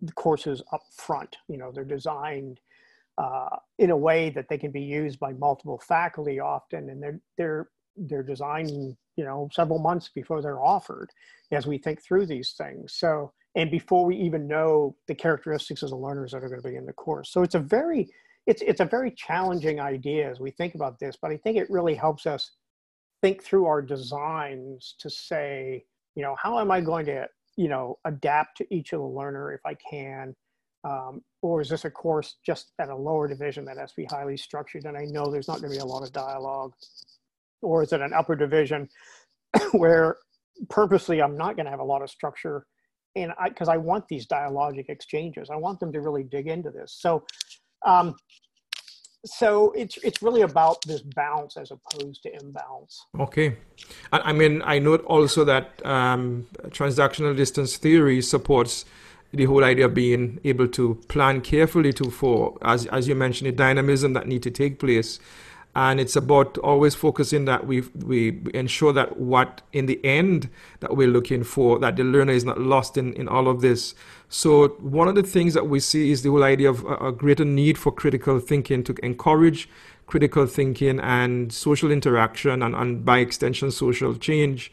the 0.03 0.13
courses 0.13 0.63
up 0.73 0.83
front. 0.97 1.37
You 1.49 1.59
know, 1.59 1.73
they're 1.73 1.85
designed 1.85 2.61
uh, 3.19 3.57
in 3.79 3.91
a 3.91 3.97
way 3.97 4.31
that 4.31 4.49
they 4.49 4.59
can 4.59 4.71
be 4.71 4.83
used 4.83 5.19
by 5.19 5.33
multiple 5.33 5.79
faculty 5.79 6.39
often, 6.39 6.91
and 6.91 7.03
they're 7.03 7.21
they're 7.39 7.69
they're 7.97 8.23
designed 8.23 8.97
you 9.17 9.25
know 9.25 9.49
several 9.53 9.79
months 9.79 10.11
before 10.15 10.43
they're 10.43 10.63
offered 10.63 11.11
as 11.51 11.67
we 11.67 11.79
think 11.79 12.03
through 12.03 12.27
these 12.27 12.53
things. 12.53 12.95
So 12.95 13.33
and 13.55 13.71
before 13.71 14.05
we 14.05 14.17
even 14.17 14.47
know 14.47 14.95
the 15.09 15.15
characteristics 15.15 15.83
of 15.83 15.91
the 15.91 15.97
learners 15.97 16.33
that 16.33 16.45
are 16.45 16.49
going 16.49 16.61
to 16.61 16.69
be 16.69 16.77
in 16.77 16.85
the 16.85 16.93
course. 16.93 17.31
So 17.33 17.43
it's 17.43 17.55
a 17.55 17.61
very 17.61 18.11
it's 18.47 18.63
it's 18.63 18.81
a 18.81 18.85
very 18.85 19.11
challenging 19.13 19.81
idea 19.81 20.31
as 20.31 20.39
we 20.39 20.51
think 20.51 20.75
about 20.75 20.99
this, 20.99 21.17
but 21.21 21.31
I 21.31 21.39
think 21.39 21.57
it 21.57 21.71
really 21.71 21.95
helps 21.95 22.27
us 22.27 22.53
think 23.27 23.43
through 23.43 23.67
our 23.67 23.83
designs 23.83 24.95
to 25.01 25.11
say, 25.11 25.85
you 26.15 26.23
know, 26.23 26.37
how 26.41 26.61
am 26.61 26.71
I 26.71 26.81
going 26.81 27.07
to, 27.07 27.27
you 27.57 27.69
know, 27.69 27.99
adapt 28.05 28.57
to 28.59 28.67
each 28.73 28.93
of 28.93 29.01
the 29.01 29.07
learner 29.07 29.53
if 29.53 29.61
I 29.67 29.75
can? 29.75 30.33
Um, 30.85 31.23
or 31.43 31.61
is 31.61 31.69
this 31.69 31.85
a 31.85 31.91
course 31.91 32.37
just 32.47 32.71
at 32.79 32.89
a 32.89 32.95
lower 32.95 33.27
division 33.27 33.65
that 33.65 33.79
has 33.79 33.91
to 33.91 33.97
be 33.97 34.05
highly 34.05 34.37
structured 34.37 34.85
and 34.85 34.97
I 34.97 35.07
know 35.07 35.29
there's 35.29 35.49
not 35.49 35.61
going 35.61 35.73
to 35.73 35.77
be 35.77 35.83
a 35.83 35.85
lot 35.85 36.05
of 36.05 36.13
dialogue? 36.13 36.75
Or 37.63 37.83
is 37.83 37.93
it 37.93 38.01
an 38.01 38.13
upper 38.13 38.37
division 38.37 38.89
where 39.73 40.19
purposely 40.71 41.21
I'm 41.21 41.37
not 41.37 41.57
going 41.57 41.67
to 41.67 41.73
have 41.73 41.81
a 41.81 41.85
lot 41.85 42.03
of 42.03 42.11
structure 42.11 42.65
and 43.17 43.33
I, 43.41 43.49
because 43.49 43.69
I 43.69 43.77
want 43.77 44.07
these 44.07 44.29
dialogic 44.29 44.89
exchanges, 44.89 45.51
I 45.51 45.57
want 45.57 45.81
them 45.81 45.93
to 45.93 46.01
really 46.01 46.23
dig 46.23 46.47
into 46.47 46.71
this. 46.71 46.97
So 47.01 47.25
um, 47.85 48.15
so 49.25 49.73
it's 49.73 49.99
it's 49.99 50.23
really 50.23 50.43
about 50.43 50.83
this 50.87 51.01
balance 51.01 51.57
as 51.57 51.71
opposed 51.71 52.23
to 52.23 52.33
imbalance. 52.41 53.07
Okay, 53.19 53.57
I, 54.13 54.33
mean 54.33 54.63
I 54.65 54.79
note 54.79 55.05
also 55.05 55.45
that 55.45 55.85
um, 55.85 56.47
transactional 56.69 57.37
distance 57.37 57.77
theory 57.77 58.23
supports 58.23 58.85
the 59.33 59.45
whole 59.45 59.65
idea 59.65 59.87
of 59.87 59.95
being 59.95 60.41
able 60.45 60.69
to 60.69 60.95
plan 61.09 61.41
carefully 61.41 61.93
to 61.95 62.11
for 62.11 62.57
as 62.63 62.87
as 62.87 63.09
you 63.09 63.15
mentioned 63.15 63.49
the 63.49 63.53
dynamism 63.53 64.13
that 64.13 64.27
need 64.27 64.43
to 64.43 64.51
take 64.51 64.79
place 64.79 65.19
and 65.77 66.01
it's 66.01 66.17
about 66.17 66.57
always 66.59 66.95
focusing 66.95 67.45
that 67.45 67.67
we 67.67 67.83
we 68.07 68.41
ensure 68.55 68.95
that 68.95 69.19
what 69.19 69.61
in 69.75 69.85
the 69.85 70.03
end 70.03 70.49
that 70.81 70.97
we're 70.97 71.07
looking 71.07 71.45
for 71.45 71.79
that 71.79 71.97
the 71.97 72.03
learner 72.03 72.33
is 72.33 72.47
not 72.47 72.59
lost 72.59 72.97
in 72.97 73.13
in 73.13 73.29
all 73.29 73.47
of 73.47 73.61
this. 73.61 73.95
So 74.31 74.69
one 74.81 75.07
of 75.07 75.15
the 75.17 75.23
things 75.23 75.53
that 75.53 75.69
we 75.69 75.79
see 75.81 76.11
is 76.11 76.23
the 76.23 76.31
whole 76.31 76.45
idea 76.45 76.71
of 76.71 76.83
a, 76.87 77.09
a 77.09 77.13
greater 77.13 77.45
need 77.45 77.77
for 77.77 77.93
critical 77.93 78.41
thinking 78.41 78.85
to 78.85 78.95
encourage 79.03 79.69
critical 80.07 80.47
thinking 80.47 80.99
and 80.99 81.53
social 81.53 81.91
interaction 81.91 82.63
and, 82.63 82.75
and 82.75 83.05
by 83.05 83.19
extension 83.19 83.71
social 83.71 84.15
change. 84.15 84.73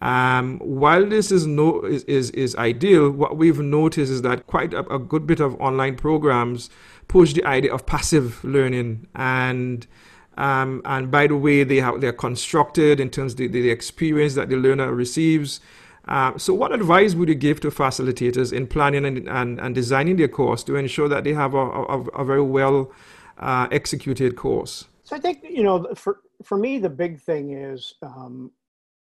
Um, 0.00 0.58
while 0.58 1.06
this 1.06 1.30
is 1.30 1.46
no 1.46 1.82
is, 1.84 2.02
is, 2.04 2.30
is 2.32 2.56
ideal, 2.56 3.12
what 3.12 3.36
we've 3.36 3.60
noticed 3.60 4.10
is 4.10 4.22
that 4.22 4.48
quite 4.48 4.74
a, 4.74 4.84
a, 4.92 4.98
good 4.98 5.24
bit 5.24 5.38
of 5.38 5.54
online 5.60 5.94
programs 5.94 6.68
push 7.06 7.32
the 7.32 7.44
idea 7.44 7.72
of 7.72 7.86
passive 7.86 8.42
learning. 8.42 9.06
And 9.14 9.86
um, 10.36 10.82
and 10.84 11.10
by 11.10 11.26
the 11.26 11.36
way 11.36 11.64
they 11.64 11.76
have 11.76 12.00
they're 12.00 12.12
constructed 12.12 13.00
in 13.00 13.10
terms 13.10 13.32
of 13.32 13.38
the, 13.38 13.46
the 13.48 13.70
experience 13.70 14.34
that 14.34 14.48
the 14.48 14.56
learner 14.56 14.92
receives. 14.92 15.60
Uh, 16.08 16.36
so, 16.36 16.52
what 16.52 16.72
advice 16.72 17.14
would 17.14 17.28
you 17.28 17.34
give 17.34 17.60
to 17.60 17.70
facilitators 17.70 18.52
in 18.52 18.66
planning 18.66 19.04
and, 19.04 19.28
and, 19.28 19.60
and 19.60 19.74
designing 19.74 20.16
their 20.16 20.28
course 20.28 20.64
to 20.64 20.74
ensure 20.74 21.08
that 21.08 21.22
they 21.22 21.32
have 21.32 21.54
a, 21.54 21.58
a, 21.58 22.00
a 22.00 22.24
very 22.24 22.42
well 22.42 22.90
uh, 23.38 23.68
executed 23.70 24.34
course? 24.34 24.86
So, 25.04 25.14
I 25.14 25.20
think 25.20 25.44
you 25.48 25.62
know, 25.62 25.86
for 25.94 26.20
for 26.42 26.58
me, 26.58 26.78
the 26.78 26.90
big 26.90 27.20
thing 27.20 27.52
is 27.52 27.94
um, 28.02 28.50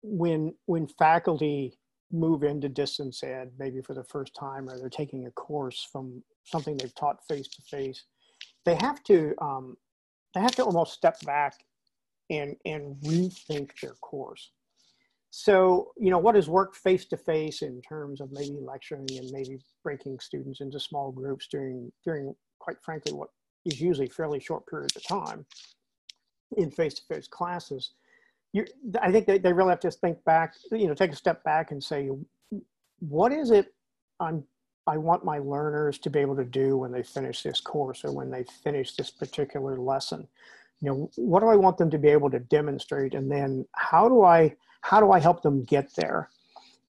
when 0.02 0.54
when 0.64 0.86
faculty 0.86 1.76
move 2.12 2.44
into 2.44 2.68
distance 2.68 3.22
ed, 3.22 3.50
maybe 3.58 3.82
for 3.82 3.92
the 3.92 4.04
first 4.04 4.34
time, 4.34 4.68
or 4.68 4.78
they're 4.78 4.88
taking 4.88 5.26
a 5.26 5.30
course 5.32 5.86
from 5.90 6.22
something 6.44 6.76
they've 6.76 6.94
taught 6.94 7.26
face 7.26 7.48
to 7.48 7.62
face, 7.62 8.04
they 8.64 8.76
have 8.76 9.02
to 9.04 9.34
um, 9.40 9.76
they 10.36 10.42
have 10.42 10.54
to 10.56 10.64
almost 10.64 10.92
step 10.92 11.18
back 11.22 11.64
and 12.30 12.56
and 12.64 12.94
rethink 13.02 13.70
their 13.80 13.94
course. 13.94 14.52
So, 15.30 15.92
you 15.98 16.10
know, 16.10 16.18
what 16.18 16.34
has 16.34 16.48
worked 16.48 16.76
face 16.76 17.06
to 17.06 17.16
face 17.16 17.62
in 17.62 17.82
terms 17.82 18.20
of 18.20 18.30
maybe 18.32 18.56
lecturing 18.60 19.06
and 19.16 19.30
maybe 19.32 19.58
breaking 19.82 20.20
students 20.20 20.60
into 20.60 20.78
small 20.78 21.10
groups 21.10 21.48
during 21.50 21.90
during 22.04 22.34
quite 22.58 22.76
frankly 22.82 23.12
what 23.14 23.30
is 23.64 23.80
usually 23.80 24.08
fairly 24.08 24.38
short 24.38 24.66
periods 24.66 24.94
of 24.96 25.02
time 25.06 25.44
in 26.56 26.70
face 26.70 26.94
to 26.94 27.02
face 27.08 27.26
classes 27.26 27.94
you, 28.56 28.64
I 29.02 29.12
think 29.12 29.26
they, 29.26 29.38
they 29.38 29.52
really 29.52 29.70
have 29.70 29.80
to 29.80 29.90
think 29.90 30.24
back, 30.24 30.54
you 30.70 30.86
know, 30.86 30.94
take 30.94 31.12
a 31.12 31.16
step 31.16 31.44
back 31.44 31.72
and 31.72 31.82
say, 31.82 32.08
what 33.00 33.32
is 33.32 33.50
it 33.50 33.74
I'm, 34.18 34.44
I 34.86 34.96
want 34.96 35.24
my 35.24 35.38
learners 35.38 35.98
to 35.98 36.10
be 36.10 36.20
able 36.20 36.36
to 36.36 36.44
do 36.44 36.76
when 36.76 36.92
they 36.92 37.02
finish 37.02 37.42
this 37.42 37.60
course 37.60 38.04
or 38.04 38.12
when 38.12 38.30
they 38.30 38.44
finish 38.62 38.94
this 38.94 39.10
particular 39.10 39.78
lesson? 39.78 40.26
You 40.80 40.90
know, 40.90 41.10
what 41.16 41.40
do 41.40 41.48
I 41.48 41.56
want 41.56 41.78
them 41.78 41.90
to 41.90 41.98
be 41.98 42.08
able 42.08 42.30
to 42.30 42.38
demonstrate? 42.38 43.14
And 43.14 43.30
then 43.30 43.66
how 43.72 44.08
do 44.08 44.22
I, 44.22 44.54
how 44.82 45.00
do 45.00 45.10
I 45.10 45.18
help 45.18 45.42
them 45.42 45.64
get 45.64 45.94
there? 45.96 46.30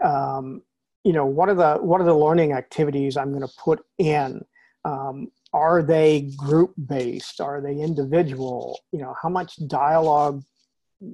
Um, 0.04 0.62
you 1.04 1.14
know, 1.14 1.26
what 1.26 1.50
are 1.50 1.56
the, 1.56 1.76
what 1.76 2.02
are 2.02 2.06
the 2.06 2.14
learning 2.14 2.52
activities 2.52 3.18
I'm 3.18 3.32
going 3.32 3.48
to 3.48 3.54
put 3.58 3.84
in? 3.98 4.44
Um, 4.86 5.32
are 5.54 5.82
they 5.82 6.30
group 6.36 6.74
based? 6.88 7.42
Are 7.42 7.62
they 7.62 7.80
individual? 7.80 8.80
You 8.92 9.00
know, 9.00 9.16
how 9.22 9.30
much 9.30 9.56
dialogue 9.68 10.44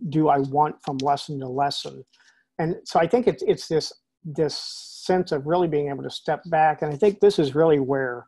do 0.10 0.30
I 0.30 0.39
want 0.39 0.82
from 0.84 0.98
lesson 0.98 1.39
to 1.39 1.48
lesson? 1.48 2.04
And 2.60 2.76
so 2.84 3.00
I 3.00 3.08
think 3.08 3.28
it's 3.28 3.43
it's 3.43 3.67
this 3.67 3.93
this 4.25 4.57
sense 4.57 5.31
of 5.31 5.45
really 5.45 5.67
being 5.67 5.89
able 5.89 6.03
to 6.03 6.09
step 6.09 6.41
back, 6.45 6.81
and 6.81 6.91
I 6.93 6.97
think 6.97 7.19
this 7.19 7.39
is 7.39 7.55
really 7.55 7.79
where 7.79 8.27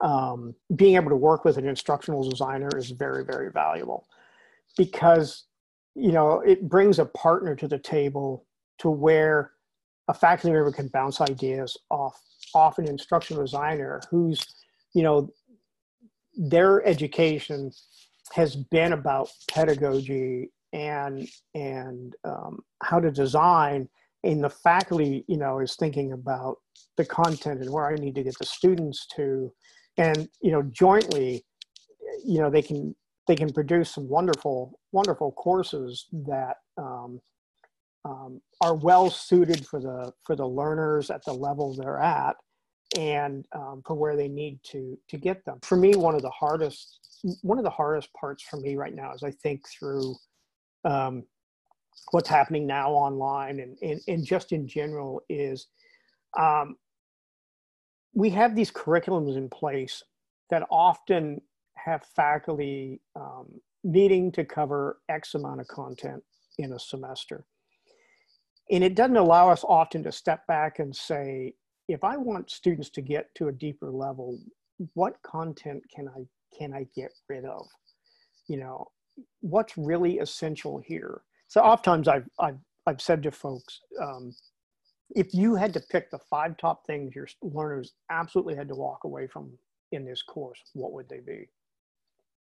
um, 0.00 0.54
being 0.74 0.96
able 0.96 1.10
to 1.10 1.16
work 1.16 1.44
with 1.44 1.56
an 1.56 1.66
instructional 1.66 2.28
designer 2.28 2.68
is 2.76 2.90
very 2.90 3.24
very 3.24 3.50
valuable 3.50 4.06
because 4.76 5.44
you 5.94 6.12
know 6.12 6.40
it 6.40 6.68
brings 6.68 6.98
a 6.98 7.06
partner 7.06 7.54
to 7.54 7.68
the 7.68 7.78
table 7.78 8.46
to 8.78 8.90
where 8.90 9.52
a 10.08 10.14
faculty 10.14 10.52
member 10.52 10.72
can 10.72 10.88
bounce 10.88 11.20
ideas 11.20 11.76
off 11.90 12.20
off 12.54 12.78
an 12.78 12.88
instructional 12.88 13.42
designer 13.42 14.00
who's 14.10 14.44
you 14.92 15.02
know 15.02 15.30
their 16.34 16.84
education 16.86 17.70
has 18.32 18.56
been 18.56 18.92
about 18.92 19.30
pedagogy 19.48 20.50
and 20.72 21.28
and 21.54 22.16
um, 22.24 22.58
how 22.82 22.98
to 22.98 23.10
design 23.10 23.88
and 24.24 24.42
the 24.42 24.50
faculty 24.50 25.24
you 25.28 25.36
know 25.36 25.58
is 25.58 25.76
thinking 25.76 26.12
about 26.12 26.56
the 26.96 27.04
content 27.04 27.60
and 27.60 27.70
where 27.70 27.88
i 27.88 27.94
need 27.94 28.14
to 28.14 28.22
get 28.22 28.38
the 28.38 28.46
students 28.46 29.06
to. 29.16 29.52
And 29.98 30.28
you 30.40 30.52
know 30.52 30.62
jointly 30.62 31.44
you 32.24 32.40
know 32.40 32.50
they 32.50 32.62
can 32.62 32.94
they 33.26 33.36
can 33.36 33.52
produce 33.52 33.94
some 33.94 34.08
wonderful 34.08 34.78
wonderful 34.92 35.32
courses 35.32 36.06
that 36.26 36.56
um, 36.78 37.20
um, 38.04 38.40
are 38.60 38.74
well 38.74 39.10
suited 39.10 39.66
for 39.66 39.80
the 39.80 40.12
for 40.24 40.34
the 40.34 40.46
learners 40.46 41.10
at 41.10 41.24
the 41.24 41.32
level 41.32 41.74
they're 41.74 42.00
at 42.00 42.36
and 42.98 43.46
um, 43.54 43.82
for 43.86 43.94
where 43.94 44.16
they 44.16 44.28
need 44.28 44.60
to 44.64 44.98
to 45.08 45.16
get 45.16 45.44
them. 45.44 45.58
For 45.62 45.76
me 45.76 45.94
one 45.94 46.14
of 46.14 46.22
the 46.22 46.30
hardest 46.30 46.98
one 47.42 47.58
of 47.58 47.64
the 47.64 47.70
hardest 47.70 48.12
parts 48.14 48.42
for 48.42 48.56
me 48.58 48.76
right 48.76 48.94
now 48.94 49.12
is 49.14 49.22
i 49.22 49.30
think 49.30 49.60
through 49.68 50.16
um, 50.84 51.22
what's 52.10 52.28
happening 52.28 52.66
now 52.66 52.90
online 52.90 53.60
and, 53.60 53.76
and, 53.82 54.00
and 54.08 54.24
just 54.24 54.52
in 54.52 54.66
general 54.66 55.22
is 55.28 55.68
um, 56.38 56.76
we 58.14 58.30
have 58.30 58.54
these 58.54 58.70
curriculums 58.70 59.36
in 59.36 59.48
place 59.48 60.02
that 60.50 60.66
often 60.70 61.40
have 61.76 62.04
faculty 62.14 63.00
um, 63.16 63.48
needing 63.84 64.30
to 64.32 64.44
cover 64.44 64.98
X 65.08 65.34
amount 65.34 65.60
of 65.60 65.68
content 65.68 66.22
in 66.58 66.72
a 66.72 66.78
semester. 66.78 67.44
And 68.70 68.84
it 68.84 68.94
doesn't 68.94 69.16
allow 69.16 69.50
us 69.50 69.64
often 69.64 70.02
to 70.04 70.12
step 70.12 70.46
back 70.46 70.78
and 70.78 70.94
say, 70.94 71.54
if 71.88 72.04
I 72.04 72.16
want 72.16 72.50
students 72.50 72.90
to 72.90 73.02
get 73.02 73.34
to 73.34 73.48
a 73.48 73.52
deeper 73.52 73.90
level, 73.90 74.38
what 74.94 75.20
content 75.22 75.82
can 75.94 76.08
I 76.08 76.22
can 76.56 76.72
I 76.72 76.86
get 76.94 77.10
rid 77.28 77.44
of? 77.44 77.66
You 78.46 78.58
know, 78.58 78.88
what's 79.40 79.76
really 79.76 80.18
essential 80.18 80.82
here. 80.84 81.22
So 81.52 81.60
oftentimes 81.60 82.08
I've, 82.08 82.26
I've, 82.40 82.56
I've 82.86 83.02
said 83.02 83.22
to 83.24 83.30
folks, 83.30 83.80
um, 84.00 84.34
if 85.10 85.34
you 85.34 85.54
had 85.54 85.74
to 85.74 85.80
pick 85.80 86.10
the 86.10 86.18
five 86.30 86.56
top 86.56 86.86
things 86.86 87.14
your 87.14 87.28
learners 87.42 87.92
absolutely 88.10 88.54
had 88.54 88.68
to 88.68 88.74
walk 88.74 89.00
away 89.04 89.26
from 89.26 89.52
in 89.90 90.06
this 90.06 90.22
course, 90.22 90.58
what 90.72 90.92
would 90.92 91.10
they 91.10 91.20
be? 91.20 91.50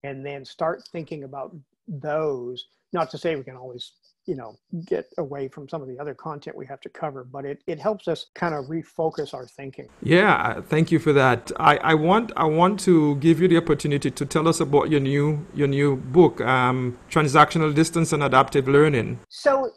And 0.05 0.25
then 0.25 0.45
start 0.45 0.83
thinking 0.93 1.25
about 1.25 1.53
those, 1.89 2.67
not 2.93 3.09
to 3.09 3.17
say 3.17 3.35
we 3.35 3.43
can 3.43 3.57
always 3.57 3.91
you 4.25 4.35
know 4.35 4.55
get 4.85 5.07
away 5.17 5.47
from 5.47 5.67
some 5.67 5.81
of 5.81 5.87
the 5.87 5.97
other 5.99 6.13
content 6.13 6.55
we 6.55 6.65
have 6.65 6.79
to 6.81 6.89
cover 6.89 7.23
but 7.23 7.45
it, 7.45 7.63
it 7.67 7.79
helps 7.79 8.07
us 8.07 8.27
kind 8.35 8.53
of 8.53 8.65
refocus 8.65 9.33
our 9.33 9.47
thinking. 9.47 9.87
Yeah 10.01 10.61
thank 10.61 10.91
you 10.91 10.99
for 10.99 11.13
that. 11.13 11.51
I, 11.59 11.77
I 11.77 11.93
want 11.93 12.31
i 12.35 12.45
want 12.45 12.79
to 12.81 13.15
give 13.15 13.41
you 13.41 13.47
the 13.47 13.57
opportunity 13.57 14.11
to 14.11 14.25
tell 14.25 14.47
us 14.47 14.59
about 14.59 14.89
your 14.89 14.99
new 14.99 15.45
your 15.53 15.67
new 15.67 15.97
book 15.97 16.41
um, 16.41 16.97
transactional 17.09 17.73
distance 17.73 18.13
and 18.13 18.23
adaptive 18.23 18.67
learning. 18.67 19.19
So 19.29 19.71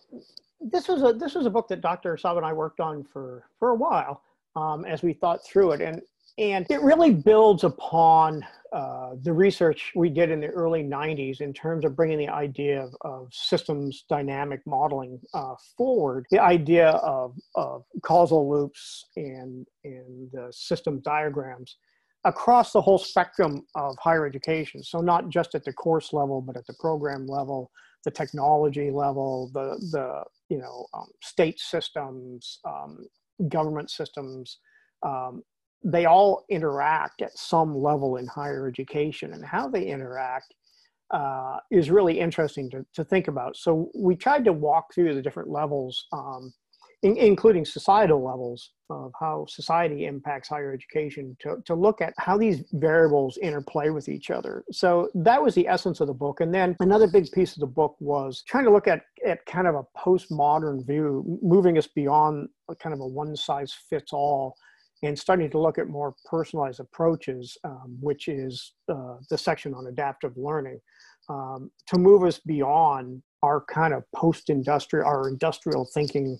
this 0.61 0.88
was 0.88 1.02
a 1.02 1.12
this 1.12 1.35
was 1.35 1.46
a 1.46 1.50
book 1.50 1.68
that 1.68 1.80
dr 1.80 2.16
Saba 2.16 2.38
and 2.38 2.46
i 2.46 2.52
worked 2.52 2.80
on 2.80 3.04
for 3.04 3.44
for 3.59 3.70
a 3.70 3.74
while 3.74 4.22
um, 4.57 4.85
as 4.85 5.02
we 5.02 5.12
thought 5.12 5.44
through 5.44 5.72
it 5.72 5.80
and 5.80 6.00
and 6.38 6.66
it 6.68 6.83
really 6.83 7.12
builds 7.12 7.62
upon 7.62 8.44
uh, 8.73 9.11
the 9.23 9.33
research 9.33 9.92
we 9.94 10.09
did 10.09 10.33
in 10.33 10.40
the 10.40 10.49
early 10.49 10.83
90s 10.83 11.40
in 11.40 11.53
terms 11.53 11.85
of 11.85 11.94
bringing 11.94 12.18
the 12.18 12.29
idea 12.29 12.83
of, 12.83 12.92
of 13.03 13.29
systems 13.33 14.05
dynamic 14.09 14.61
modeling 14.66 15.20
uh, 15.33 15.55
forward. 15.77 16.27
The 16.33 16.40
idea 16.40 16.88
of, 16.88 17.37
of 17.55 17.85
causal 18.03 18.51
loops 18.51 19.07
and, 19.16 19.64
and 19.85 20.35
uh, 20.35 20.51
system 20.51 21.01
diagrams 21.05 21.77
across 22.25 22.73
the 22.73 22.81
whole 22.81 22.99
spectrum 22.99 23.64
of 23.77 23.97
higher 24.01 24.27
education. 24.27 24.83
So 24.83 25.01
not 25.01 25.29
just 25.29 25.55
at 25.55 25.64
the 25.64 25.73
course 25.73 26.12
level, 26.12 26.40
but 26.40 26.57
at 26.57 26.66
the 26.66 26.75
program 26.81 27.27
level, 27.27 27.70
the 28.05 28.11
technology 28.11 28.90
level, 28.90 29.51
the, 29.55 29.77
the 29.92 30.25
you 30.49 30.59
know, 30.59 30.87
um, 30.94 31.07
state 31.23 31.61
systems, 31.61 32.59
um, 32.66 33.07
government 33.49 33.90
systems, 33.90 34.59
um, 35.05 35.42
they 35.85 36.07
all 36.07 36.44
interact 36.49 37.20
at 37.20 37.37
some 37.37 37.77
level 37.77 38.16
in 38.16 38.27
higher 38.27 38.66
education 38.66 39.35
and 39.35 39.44
how 39.44 39.68
they 39.68 39.87
interact 39.87 40.55
uh, 41.11 41.59
is 41.70 41.90
really 41.90 42.18
interesting 42.18 42.70
to, 42.70 42.85
to 42.94 43.05
think 43.05 43.29
about. 43.29 43.57
So 43.57 43.90
we 43.94 44.16
tried 44.16 44.44
to 44.47 44.53
walk 44.53 44.94
through 44.94 45.14
the 45.14 45.23
different 45.23 45.51
levels, 45.51 46.07
um, 46.12 46.53
in, 47.03 47.18
including 47.18 47.66
societal 47.66 48.25
levels 48.25 48.70
of 48.88 49.12
how 49.20 49.44
society 49.47 50.07
impacts 50.07 50.49
higher 50.49 50.73
education 50.73 51.37
to, 51.40 51.57
to 51.66 51.75
look 51.75 52.01
at 52.01 52.14
how 52.16 52.38
these 52.38 52.64
variables 52.73 53.37
interplay 53.42 53.90
with 53.90 54.09
each 54.09 54.31
other. 54.31 54.64
So 54.73 55.11
that 55.14 55.42
was 55.42 55.55
the 55.55 55.68
essence 55.68 56.01
of 56.01 56.07
the 56.07 56.14
book. 56.14 56.40
And 56.40 56.53
then 56.53 56.77
another 56.81 57.07
big 57.07 57.31
piece 57.31 57.53
of 57.53 57.61
the 57.61 57.66
book 57.66 57.94
was 58.01 58.42
trying 58.49 58.64
to 58.64 58.70
look 58.70 58.88
at, 58.88 59.03
at 59.27 59.44
kind 59.44 59.66
of 59.66 59.75
a 59.75 59.85
postmodern 59.97 60.87
view, 60.87 61.38
moving 61.42 61.77
us 61.77 61.87
beyond 61.87 62.49
kind 62.81 62.94
of 62.94 63.01
a 63.01 63.07
one 63.07 63.37
size 63.37 63.75
fits 63.90 64.14
all 64.14 64.57
and 65.07 65.19
starting 65.19 65.51
to 65.51 65.59
look 65.59 65.79
at 65.79 65.88
more 65.88 66.14
personalized 66.25 66.81
approaches, 66.81 67.57
um, 67.64 67.97
which 68.01 68.29
is 68.29 68.73
uh, 68.88 69.17
the 69.31 69.38
section 69.38 69.75
on 69.75 69.87
adaptive 69.87 70.33
learning, 70.37 70.81
um, 71.29 71.71
to 71.87 71.99
move 71.99 72.25
us 72.25 72.38
beyond 72.38 73.23
our 73.43 73.61
kind 73.62 73.95
of 73.95 74.05
post-industrial, 74.14 75.07
our 75.07 75.29
industrial 75.29 75.88
thinking 75.93 76.38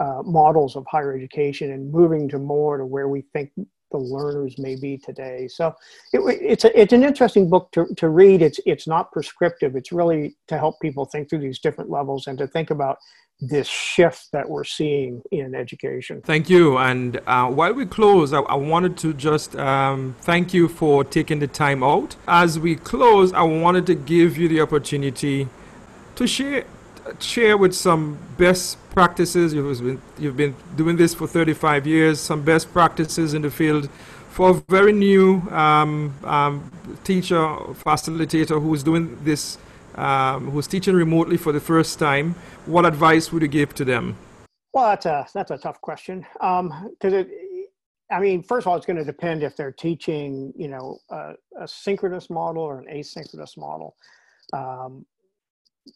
uh, 0.00 0.22
models 0.24 0.76
of 0.76 0.84
higher 0.90 1.14
education 1.14 1.72
and 1.72 1.90
moving 1.90 2.28
to 2.28 2.38
more 2.38 2.78
to 2.78 2.84
where 2.84 3.08
we 3.08 3.22
think 3.32 3.50
the 3.90 3.98
learners 3.98 4.58
may 4.58 4.76
be 4.76 4.98
today. 4.98 5.48
So 5.48 5.74
it, 6.12 6.20
it's, 6.40 6.64
a, 6.64 6.80
it's 6.80 6.92
an 6.92 7.04
interesting 7.04 7.48
book 7.48 7.70
to, 7.72 7.86
to 7.96 8.08
read. 8.08 8.42
It's, 8.42 8.60
it's 8.66 8.86
not 8.86 9.12
prescriptive. 9.12 9.76
It's 9.76 9.92
really 9.92 10.36
to 10.48 10.58
help 10.58 10.80
people 10.80 11.04
think 11.04 11.30
through 11.30 11.40
these 11.40 11.58
different 11.58 11.90
levels 11.90 12.26
and 12.26 12.38
to 12.38 12.46
think 12.46 12.70
about 12.70 12.98
this 13.40 13.66
shift 13.66 14.32
that 14.32 14.48
we're 14.48 14.64
seeing 14.64 15.22
in 15.30 15.54
education. 15.54 16.22
Thank 16.22 16.48
you. 16.48 16.78
And 16.78 17.20
uh, 17.26 17.48
while 17.48 17.74
we 17.74 17.84
close, 17.84 18.32
I, 18.32 18.40
I 18.40 18.54
wanted 18.54 18.96
to 18.98 19.12
just 19.12 19.54
um, 19.56 20.16
thank 20.22 20.54
you 20.54 20.68
for 20.68 21.04
taking 21.04 21.38
the 21.38 21.46
time 21.46 21.82
out. 21.82 22.16
As 22.26 22.58
we 22.58 22.76
close, 22.76 23.32
I 23.34 23.42
wanted 23.42 23.86
to 23.86 23.94
give 23.94 24.38
you 24.38 24.48
the 24.48 24.60
opportunity 24.60 25.48
to 26.14 26.26
share 26.26 26.64
share 27.20 27.56
with 27.56 27.74
some 27.74 28.18
best 28.38 28.78
practices. 28.90 29.54
You've 29.54 29.80
been, 29.80 30.00
you've 30.18 30.36
been 30.36 30.54
doing 30.76 30.96
this 30.96 31.14
for 31.14 31.26
35 31.26 31.86
years, 31.86 32.20
some 32.20 32.42
best 32.42 32.72
practices 32.72 33.34
in 33.34 33.42
the 33.42 33.50
field 33.50 33.88
for 34.30 34.50
a 34.50 34.54
very 34.68 34.92
new 34.92 35.40
um, 35.50 36.14
um, 36.24 36.70
teacher, 37.04 37.42
facilitator 37.84 38.60
who's 38.60 38.82
doing 38.82 39.18
this, 39.24 39.56
um, 39.94 40.50
who's 40.50 40.66
teaching 40.66 40.94
remotely 40.94 41.38
for 41.38 41.52
the 41.52 41.60
first 41.60 41.98
time. 41.98 42.34
What 42.66 42.84
advice 42.84 43.32
would 43.32 43.40
you 43.42 43.48
give 43.48 43.74
to 43.76 43.84
them? 43.84 44.16
Well, 44.74 44.90
that's 44.90 45.06
a 45.06 45.26
that's 45.32 45.50
a 45.50 45.58
tough 45.58 45.80
question 45.80 46.26
because 46.34 47.14
um. 47.14 47.30
I 48.08 48.20
mean, 48.20 48.42
first 48.42 48.66
of 48.66 48.70
all, 48.70 48.76
it's 48.76 48.86
going 48.86 48.98
to 48.98 49.04
depend 49.04 49.42
if 49.42 49.56
they're 49.56 49.72
teaching, 49.72 50.52
you 50.56 50.68
know, 50.68 50.98
a, 51.10 51.32
a 51.58 51.66
synchronous 51.66 52.30
model 52.30 52.62
or 52.62 52.78
an 52.78 52.86
asynchronous 52.86 53.56
model. 53.56 53.96
Um, 54.52 55.04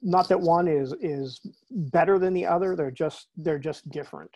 not 0.03 0.29
that 0.29 0.41
one 0.41 0.69
is 0.69 0.95
is 1.01 1.41
better 1.71 2.19
than 2.19 2.33
the 2.33 2.47
other 2.47 2.77
they're 2.77 2.91
just 2.91 3.29
they're 3.37 3.59
just 3.59 3.89
different. 3.91 4.31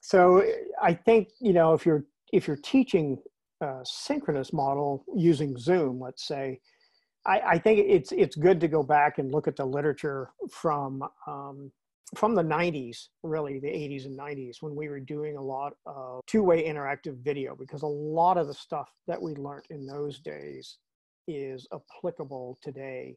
So 0.00 0.44
i 0.82 0.92
think 0.92 1.28
you 1.40 1.52
know 1.52 1.72
if 1.74 1.86
you're 1.86 2.04
if 2.32 2.46
you're 2.46 2.56
teaching 2.56 3.18
a 3.60 3.80
synchronous 3.84 4.52
model 4.52 5.04
using 5.14 5.56
zoom 5.56 6.00
let's 6.00 6.26
say 6.26 6.60
I, 7.26 7.40
I, 7.40 7.58
think 7.58 7.78
it's 7.88 8.12
it's 8.12 8.36
good 8.36 8.60
to 8.60 8.68
go 8.68 8.82
back 8.82 9.18
and 9.18 9.32
look 9.32 9.48
at 9.48 9.56
the 9.56 9.64
literature 9.64 10.30
from 10.50 11.02
um, 11.26 11.72
from 12.16 12.34
the 12.34 12.42
90s, 12.42 13.08
really 13.22 13.58
the 13.58 13.68
80s 13.68 14.04
and 14.04 14.18
90s, 14.18 14.56
when 14.60 14.76
we 14.76 14.88
were 14.88 15.00
doing 15.00 15.36
a 15.36 15.42
lot 15.42 15.72
of 15.86 16.20
two-way 16.26 16.68
interactive 16.68 17.16
video, 17.24 17.56
because 17.56 17.82
a 17.82 17.86
lot 17.86 18.36
of 18.36 18.46
the 18.46 18.54
stuff 18.54 18.88
that 19.06 19.20
we 19.20 19.34
learned 19.34 19.64
in 19.70 19.86
those 19.86 20.20
days 20.20 20.78
is 21.26 21.66
applicable 21.72 22.58
today 22.62 23.16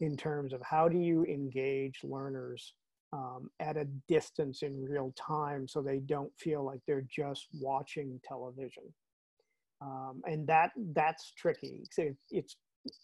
in 0.00 0.16
terms 0.16 0.52
of 0.52 0.60
how 0.62 0.88
do 0.88 0.98
you 0.98 1.24
engage 1.24 2.00
learners 2.02 2.74
um, 3.12 3.48
at 3.60 3.76
a 3.76 3.86
distance 4.08 4.62
in 4.62 4.84
real 4.84 5.12
time 5.16 5.68
so 5.68 5.80
they 5.80 6.00
don't 6.00 6.32
feel 6.38 6.64
like 6.64 6.80
they're 6.86 7.06
just 7.08 7.46
watching 7.60 8.20
television. 8.26 8.82
Um, 9.80 10.22
and 10.24 10.46
that 10.48 10.70
that's 10.94 11.32
tricky. 11.36 11.82
It's 12.30 12.56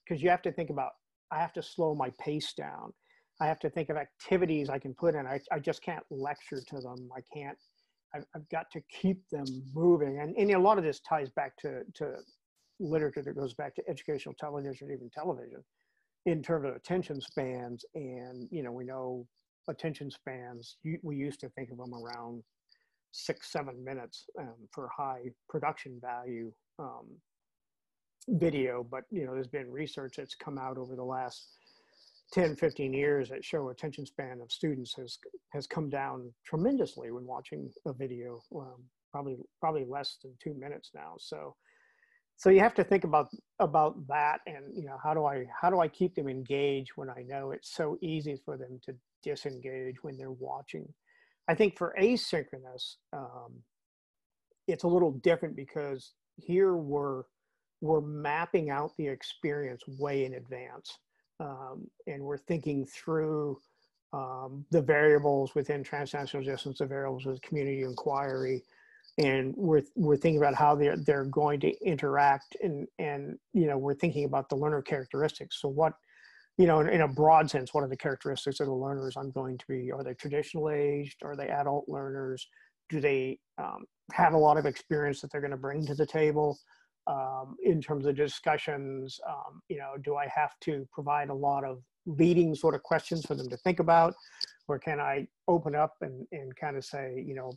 because 0.05 0.23
you 0.23 0.31
have 0.31 0.43
to 0.43 0.53
think 0.53 0.71
about, 0.71 0.93
I 1.31 1.39
have 1.39 1.53
to 1.55 1.63
slow 1.63 1.95
my 1.95 2.11
pace 2.19 2.53
down. 2.55 2.93
I 3.41 3.47
have 3.47 3.61
to 3.61 3.71
think 3.71 3.89
of 3.89 3.97
activities 3.97 4.69
I 4.69 4.79
can 4.79 4.95
put 4.95 5.15
in. 5.15 5.27
I, 5.27 5.41
I 5.51 5.59
just 5.59 5.83
can't 5.83 6.05
lecture 6.11 6.61
to 6.69 6.81
them. 6.81 7.09
I 7.17 7.21
can't, 7.33 7.57
I've, 8.15 8.25
I've 8.35 8.49
got 8.51 8.71
to 8.73 8.81
keep 8.91 9.23
them 9.31 9.47
moving. 9.75 10.19
And, 10.21 10.37
and 10.37 10.51
a 10.51 10.59
lot 10.59 10.77
of 10.77 10.85
this 10.85 11.01
ties 11.01 11.31
back 11.31 11.57
to, 11.59 11.83
to 11.95 12.17
literature 12.81 13.23
that 13.23 13.37
goes 13.37 13.55
back 13.55 13.75
to 13.77 13.83
educational 13.89 14.35
television, 14.39 14.91
even 14.91 15.09
television, 15.11 15.63
in 16.27 16.43
terms 16.43 16.67
of 16.69 16.77
attention 16.77 17.21
spans. 17.21 17.85
And, 17.95 18.49
you 18.51 18.63
know, 18.63 18.73
we 18.73 18.85
know 18.85 19.27
attention 19.69 20.11
spans, 20.11 20.77
we 21.03 21.17
used 21.17 21.41
to 21.41 21.49
think 21.51 21.71
of 21.71 21.79
them 21.79 21.95
around 21.95 22.43
six, 23.13 23.51
seven 23.51 23.83
minutes 23.85 24.27
um, 24.39 24.55
for 24.71 24.89
high 24.89 25.31
production 25.49 25.99
value 26.01 26.53
um, 26.79 27.07
video. 28.29 28.87
But, 28.89 29.05
you 29.11 29.27
know, 29.27 29.35
there's 29.35 29.49
been 29.49 29.71
research 29.71 30.15
that's 30.17 30.35
come 30.35 30.59
out 30.59 30.79
over 30.79 30.95
the 30.95 31.05
last 31.05 31.49
10, 32.33 32.57
15 32.57 32.93
years 32.93 33.29
that 33.29 33.45
show 33.45 33.71
attention 33.71 34.07
span 34.07 34.41
of 34.41 34.53
students 34.53 34.95
has, 34.97 35.19
has 35.53 35.67
come 35.67 35.91
down 35.91 36.33
tremendously 36.45 37.11
when 37.11 37.27
watching 37.27 37.71
a 37.87 37.93
video, 37.93 38.41
um, 38.55 38.85
probably, 39.11 39.37
probably 39.61 39.85
less 39.85 40.19
than 40.23 40.33
two 40.43 40.55
minutes 40.55 40.91
now. 40.95 41.15
So, 41.19 41.57
so 42.41 42.49
you 42.49 42.61
have 42.61 42.75
to 42.75 42.83
think 42.83 43.05
about 43.05 43.29
about 43.59 43.95
that 44.09 44.41
and 44.47 44.75
you 44.75 44.87
know 44.87 44.97
how 45.05 45.13
do 45.13 45.27
i 45.27 45.45
how 45.61 45.69
do 45.69 45.79
i 45.79 45.87
keep 45.87 46.15
them 46.15 46.27
engaged 46.27 46.93
when 46.97 47.11
i 47.11 47.23
know 47.29 47.51
it's 47.51 47.71
so 47.71 47.99
easy 48.01 48.41
for 48.45 48.57
them 48.57 48.81
to 48.83 48.95
disengage 49.23 50.03
when 50.03 50.17
they're 50.17 50.31
watching? 50.31 50.87
I 51.49 51.55
think 51.55 51.77
for 51.77 51.95
asynchronous 52.01 52.97
um, 53.13 53.53
it's 54.69 54.85
a 54.85 54.89
little 54.89 55.13
different 55.13 55.57
because 55.57 56.13
here 56.37 56.77
we're 56.77 57.25
we're 57.81 58.01
mapping 58.01 58.71
out 58.71 58.93
the 58.97 59.09
experience 59.09 59.83
way 59.99 60.25
in 60.25 60.35
advance 60.35 60.99
um, 61.41 61.87
and 62.07 62.23
we're 62.23 62.39
thinking 62.39 62.87
through 62.87 63.59
um, 64.13 64.65
the 64.71 64.83
variables 64.83 65.55
within 65.55 65.83
transactional 65.83 66.45
distance 66.45 66.79
the 66.79 66.87
variables 66.87 67.27
with 67.27 67.41
community 67.43 67.83
inquiry 67.83 68.63
and 69.19 69.55
we're 69.57 69.83
we're 69.97 70.17
thinking 70.17 70.41
about 70.41 70.55
how 70.55 70.75
they're 70.75 70.97
they're 70.97 71.25
going 71.25 71.61
to 71.61 71.73
interact 71.85 72.57
and 72.63 72.87
and 72.99 73.39
you 73.53 73.67
know 73.67 73.79
we're 73.79 73.95
thinking 73.95 74.25
about 74.25 74.49
the 74.49 74.57
learner 74.57 74.83
characteristics. 74.83 75.61
So 75.61 75.69
what 75.69 75.95
you 76.59 76.67
know 76.67 76.81
in, 76.81 76.89
in, 76.89 77.01
a 77.03 77.09
broad 77.09 77.51
sense 77.51 77.75
what 77.75 77.83
are 77.83 77.89
the 77.89 77.97
characteristics 77.97 78.61
of 78.61 78.67
the 78.67 78.73
learners 78.73 79.17
i'm 79.17 79.31
going 79.31 79.59
to 79.59 79.65
be? 79.69 79.91
Are 79.91 80.05
they 80.05 80.15
traditional 80.15 80.71
aged 80.71 81.19
are 81.25 81.37
they 81.37 81.49
adult 81.49 81.89
learners? 81.89 82.47
Do 82.89 83.01
they 83.01 83.39
um, 83.59 83.85
have 84.13 84.33
a 84.33 84.39
lot 84.39 84.57
of 84.57 84.67
experience 84.67 85.21
that 85.21 85.31
they're 85.31 85.41
going 85.41 85.53
to 85.53 85.57
bring 85.57 85.87
to 85.87 85.95
the 85.95 86.07
table 86.07 86.59
um, 87.07 87.57
in 87.63 87.81
terms 87.81 88.07
of 88.07 88.17
discussions? 88.17 89.19
Um, 89.29 89.61
you 89.69 89.79
know 89.79 89.93
do 90.03 90.17
i 90.17 90.27
have 90.35 90.53
to 90.63 90.87
provide 90.93 91.31
a 91.31 91.35
lot 91.35 91.65
of 91.65 91.83
leading 92.07 92.55
sort 92.55 92.75
of 92.75 92.83
questions 92.83 93.27
for 93.27 93.35
them 93.35 93.49
to 93.51 93.57
think 93.59 93.81
about? 93.81 94.15
Or 94.69 94.79
can 94.79 95.01
i 95.01 95.27
open 95.49 95.75
up 95.75 95.95
and, 96.01 96.27
and 96.31 96.55
kind 96.57 96.77
of 96.77 96.85
say 96.85 97.23
you 97.27 97.35
know 97.35 97.53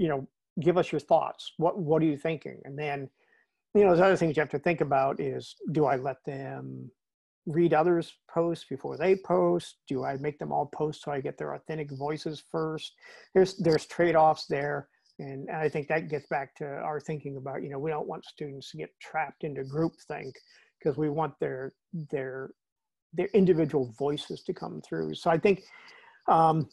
you 0.00 0.08
know, 0.08 0.26
give 0.62 0.78
us 0.78 0.90
your 0.90 1.00
thoughts. 1.00 1.52
What 1.58 1.78
what 1.78 2.02
are 2.02 2.06
you 2.06 2.16
thinking? 2.16 2.58
And 2.64 2.76
then, 2.76 3.10
you 3.74 3.82
know, 3.82 3.88
there's 3.88 4.00
other 4.00 4.16
things 4.16 4.34
you 4.34 4.40
have 4.40 4.48
to 4.50 4.58
think 4.58 4.80
about 4.80 5.20
is 5.20 5.54
do 5.72 5.84
I 5.84 5.96
let 5.96 6.24
them 6.24 6.90
read 7.46 7.74
others 7.74 8.14
posts 8.30 8.64
before 8.64 8.96
they 8.96 9.14
post? 9.14 9.76
Do 9.88 10.04
I 10.04 10.16
make 10.16 10.38
them 10.38 10.52
all 10.52 10.70
post 10.74 11.02
so 11.02 11.12
I 11.12 11.20
get 11.20 11.36
their 11.36 11.54
authentic 11.54 11.90
voices 11.92 12.42
first? 12.50 12.94
There's 13.34 13.56
there's 13.58 13.84
trade-offs 13.84 14.46
there. 14.46 14.88
And 15.18 15.50
I 15.50 15.68
think 15.68 15.86
that 15.88 16.08
gets 16.08 16.26
back 16.28 16.54
to 16.56 16.64
our 16.64 16.98
thinking 16.98 17.36
about, 17.36 17.62
you 17.62 17.68
know, 17.68 17.78
we 17.78 17.90
don't 17.90 18.08
want 18.08 18.24
students 18.24 18.70
to 18.70 18.78
get 18.78 18.88
trapped 19.02 19.44
into 19.44 19.64
groupthink 19.64 20.32
because 20.78 20.96
we 20.96 21.10
want 21.10 21.34
their 21.40 21.74
their 22.10 22.52
their 23.12 23.28
individual 23.34 23.94
voices 23.98 24.42
to 24.44 24.54
come 24.54 24.80
through. 24.80 25.14
So 25.16 25.28
I 25.28 25.36
think 25.36 25.60
um, 26.26 26.70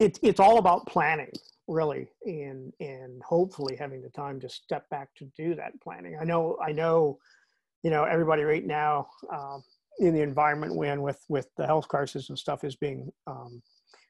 it's 0.00 0.18
it's 0.22 0.40
all 0.40 0.56
about 0.56 0.86
planning 0.86 1.32
really 1.68 2.08
and 2.24 2.72
and 2.80 3.22
hopefully 3.22 3.76
having 3.76 4.02
the 4.02 4.08
time 4.10 4.40
to 4.40 4.48
step 4.48 4.88
back 4.90 5.14
to 5.16 5.30
do 5.36 5.54
that 5.54 5.78
planning. 5.82 6.16
I 6.20 6.24
know 6.24 6.56
i 6.64 6.72
know 6.72 7.18
you 7.82 7.90
know 7.90 8.04
everybody 8.04 8.42
right 8.42 8.66
now 8.66 9.06
um, 9.32 9.62
in 9.98 10.14
the 10.14 10.22
environment 10.22 10.74
when 10.74 11.02
with 11.02 11.22
with 11.28 11.48
the 11.56 11.66
health 11.66 11.88
crisis 11.88 12.30
and 12.30 12.38
stuff 12.38 12.64
is 12.64 12.76
being 12.76 13.10
um, 13.26 13.62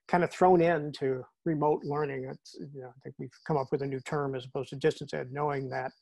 kind 0.07 0.25
of 0.25 0.31
thrown 0.31 0.63
into 0.63 1.23
remote 1.45 1.83
learning. 1.85 2.25
It's 2.31 2.57
you 2.75 2.83
know 2.83 2.89
i 2.89 3.01
think 3.03 3.17
we've 3.19 3.31
come 3.47 3.57
up 3.57 3.69
with 3.73 3.83
a 3.83 3.87
new 3.87 4.01
term 4.01 4.35
as 4.35 4.45
opposed 4.45 4.71
to 4.71 4.77
distance 4.77 5.13
ed 5.13 5.29
knowing 5.33 5.69
that 5.71 5.93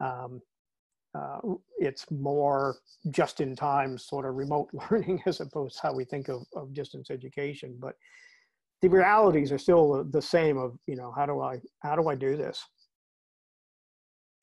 um, 0.00 0.40
uh, 1.14 1.38
it's 1.78 2.08
more 2.10 2.76
just 3.10 3.40
in 3.40 3.56
time 3.56 3.98
sort 3.98 4.26
of 4.26 4.36
remote 4.36 4.68
learning 4.90 5.22
as 5.26 5.40
opposed 5.40 5.76
to 5.76 5.82
how 5.82 5.92
we 5.92 6.04
think 6.04 6.28
of, 6.28 6.42
of 6.54 6.72
distance 6.72 7.10
education. 7.10 7.76
But 7.80 7.94
the 8.82 8.88
realities 8.88 9.52
are 9.52 9.58
still 9.58 10.04
the 10.04 10.22
same 10.22 10.56
of 10.58 10.76
you 10.86 10.96
know 10.96 11.12
how 11.16 11.26
do 11.26 11.40
i 11.40 11.58
how 11.80 11.94
do 11.94 12.08
i 12.08 12.14
do 12.14 12.36
this 12.36 12.64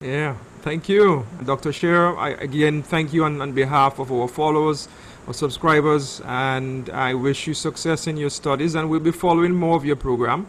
yeah 0.01 0.35
thank 0.61 0.87
you 0.87 1.25
dr 1.43 1.71
Shearer 1.71 2.17
i 2.17 2.29
again 2.29 2.83
thank 2.83 3.13
you 3.13 3.23
on, 3.23 3.41
on 3.41 3.51
behalf 3.53 3.99
of 3.99 4.11
our 4.11 4.27
followers 4.27 4.87
our 5.27 5.33
subscribers 5.33 6.21
and 6.25 6.89
i 6.91 7.13
wish 7.13 7.47
you 7.47 7.53
success 7.53 8.07
in 8.07 8.17
your 8.17 8.29
studies 8.29 8.75
and 8.75 8.89
we'll 8.89 8.99
be 8.99 9.11
following 9.11 9.53
more 9.53 9.75
of 9.75 9.85
your 9.85 9.95
program 9.95 10.47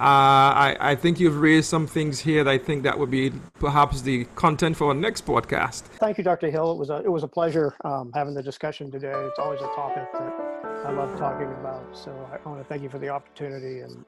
uh, 0.00 0.54
I, 0.54 0.76
I 0.78 0.94
think 0.94 1.18
you've 1.18 1.40
raised 1.40 1.68
some 1.68 1.88
things 1.88 2.20
here 2.20 2.44
that 2.44 2.50
I 2.50 2.56
think 2.56 2.84
that 2.84 2.96
would 2.96 3.10
be 3.10 3.32
perhaps 3.58 4.00
the 4.00 4.26
content 4.36 4.76
for 4.76 4.88
our 4.88 4.94
next 4.94 5.26
podcast. 5.26 5.82
Thank 5.98 6.18
you, 6.18 6.22
Dr. 6.22 6.52
Hill. 6.52 6.70
It 6.70 6.78
was 6.78 6.90
a, 6.90 6.98
it 6.98 7.10
was 7.10 7.24
a 7.24 7.28
pleasure 7.28 7.74
um, 7.84 8.12
having 8.14 8.32
the 8.32 8.42
discussion 8.42 8.92
today. 8.92 9.12
It's 9.12 9.40
always 9.40 9.60
a 9.60 9.66
topic 9.74 10.06
that 10.12 10.47
I 10.84 10.92
love 10.92 11.18
talking 11.18 11.48
about. 11.60 11.96
So 11.96 12.10
I 12.32 12.48
want 12.48 12.60
to 12.60 12.64
thank 12.68 12.82
you 12.82 12.88
for 12.88 12.98
the 12.98 13.08
opportunity 13.08 13.80
and 13.80 14.04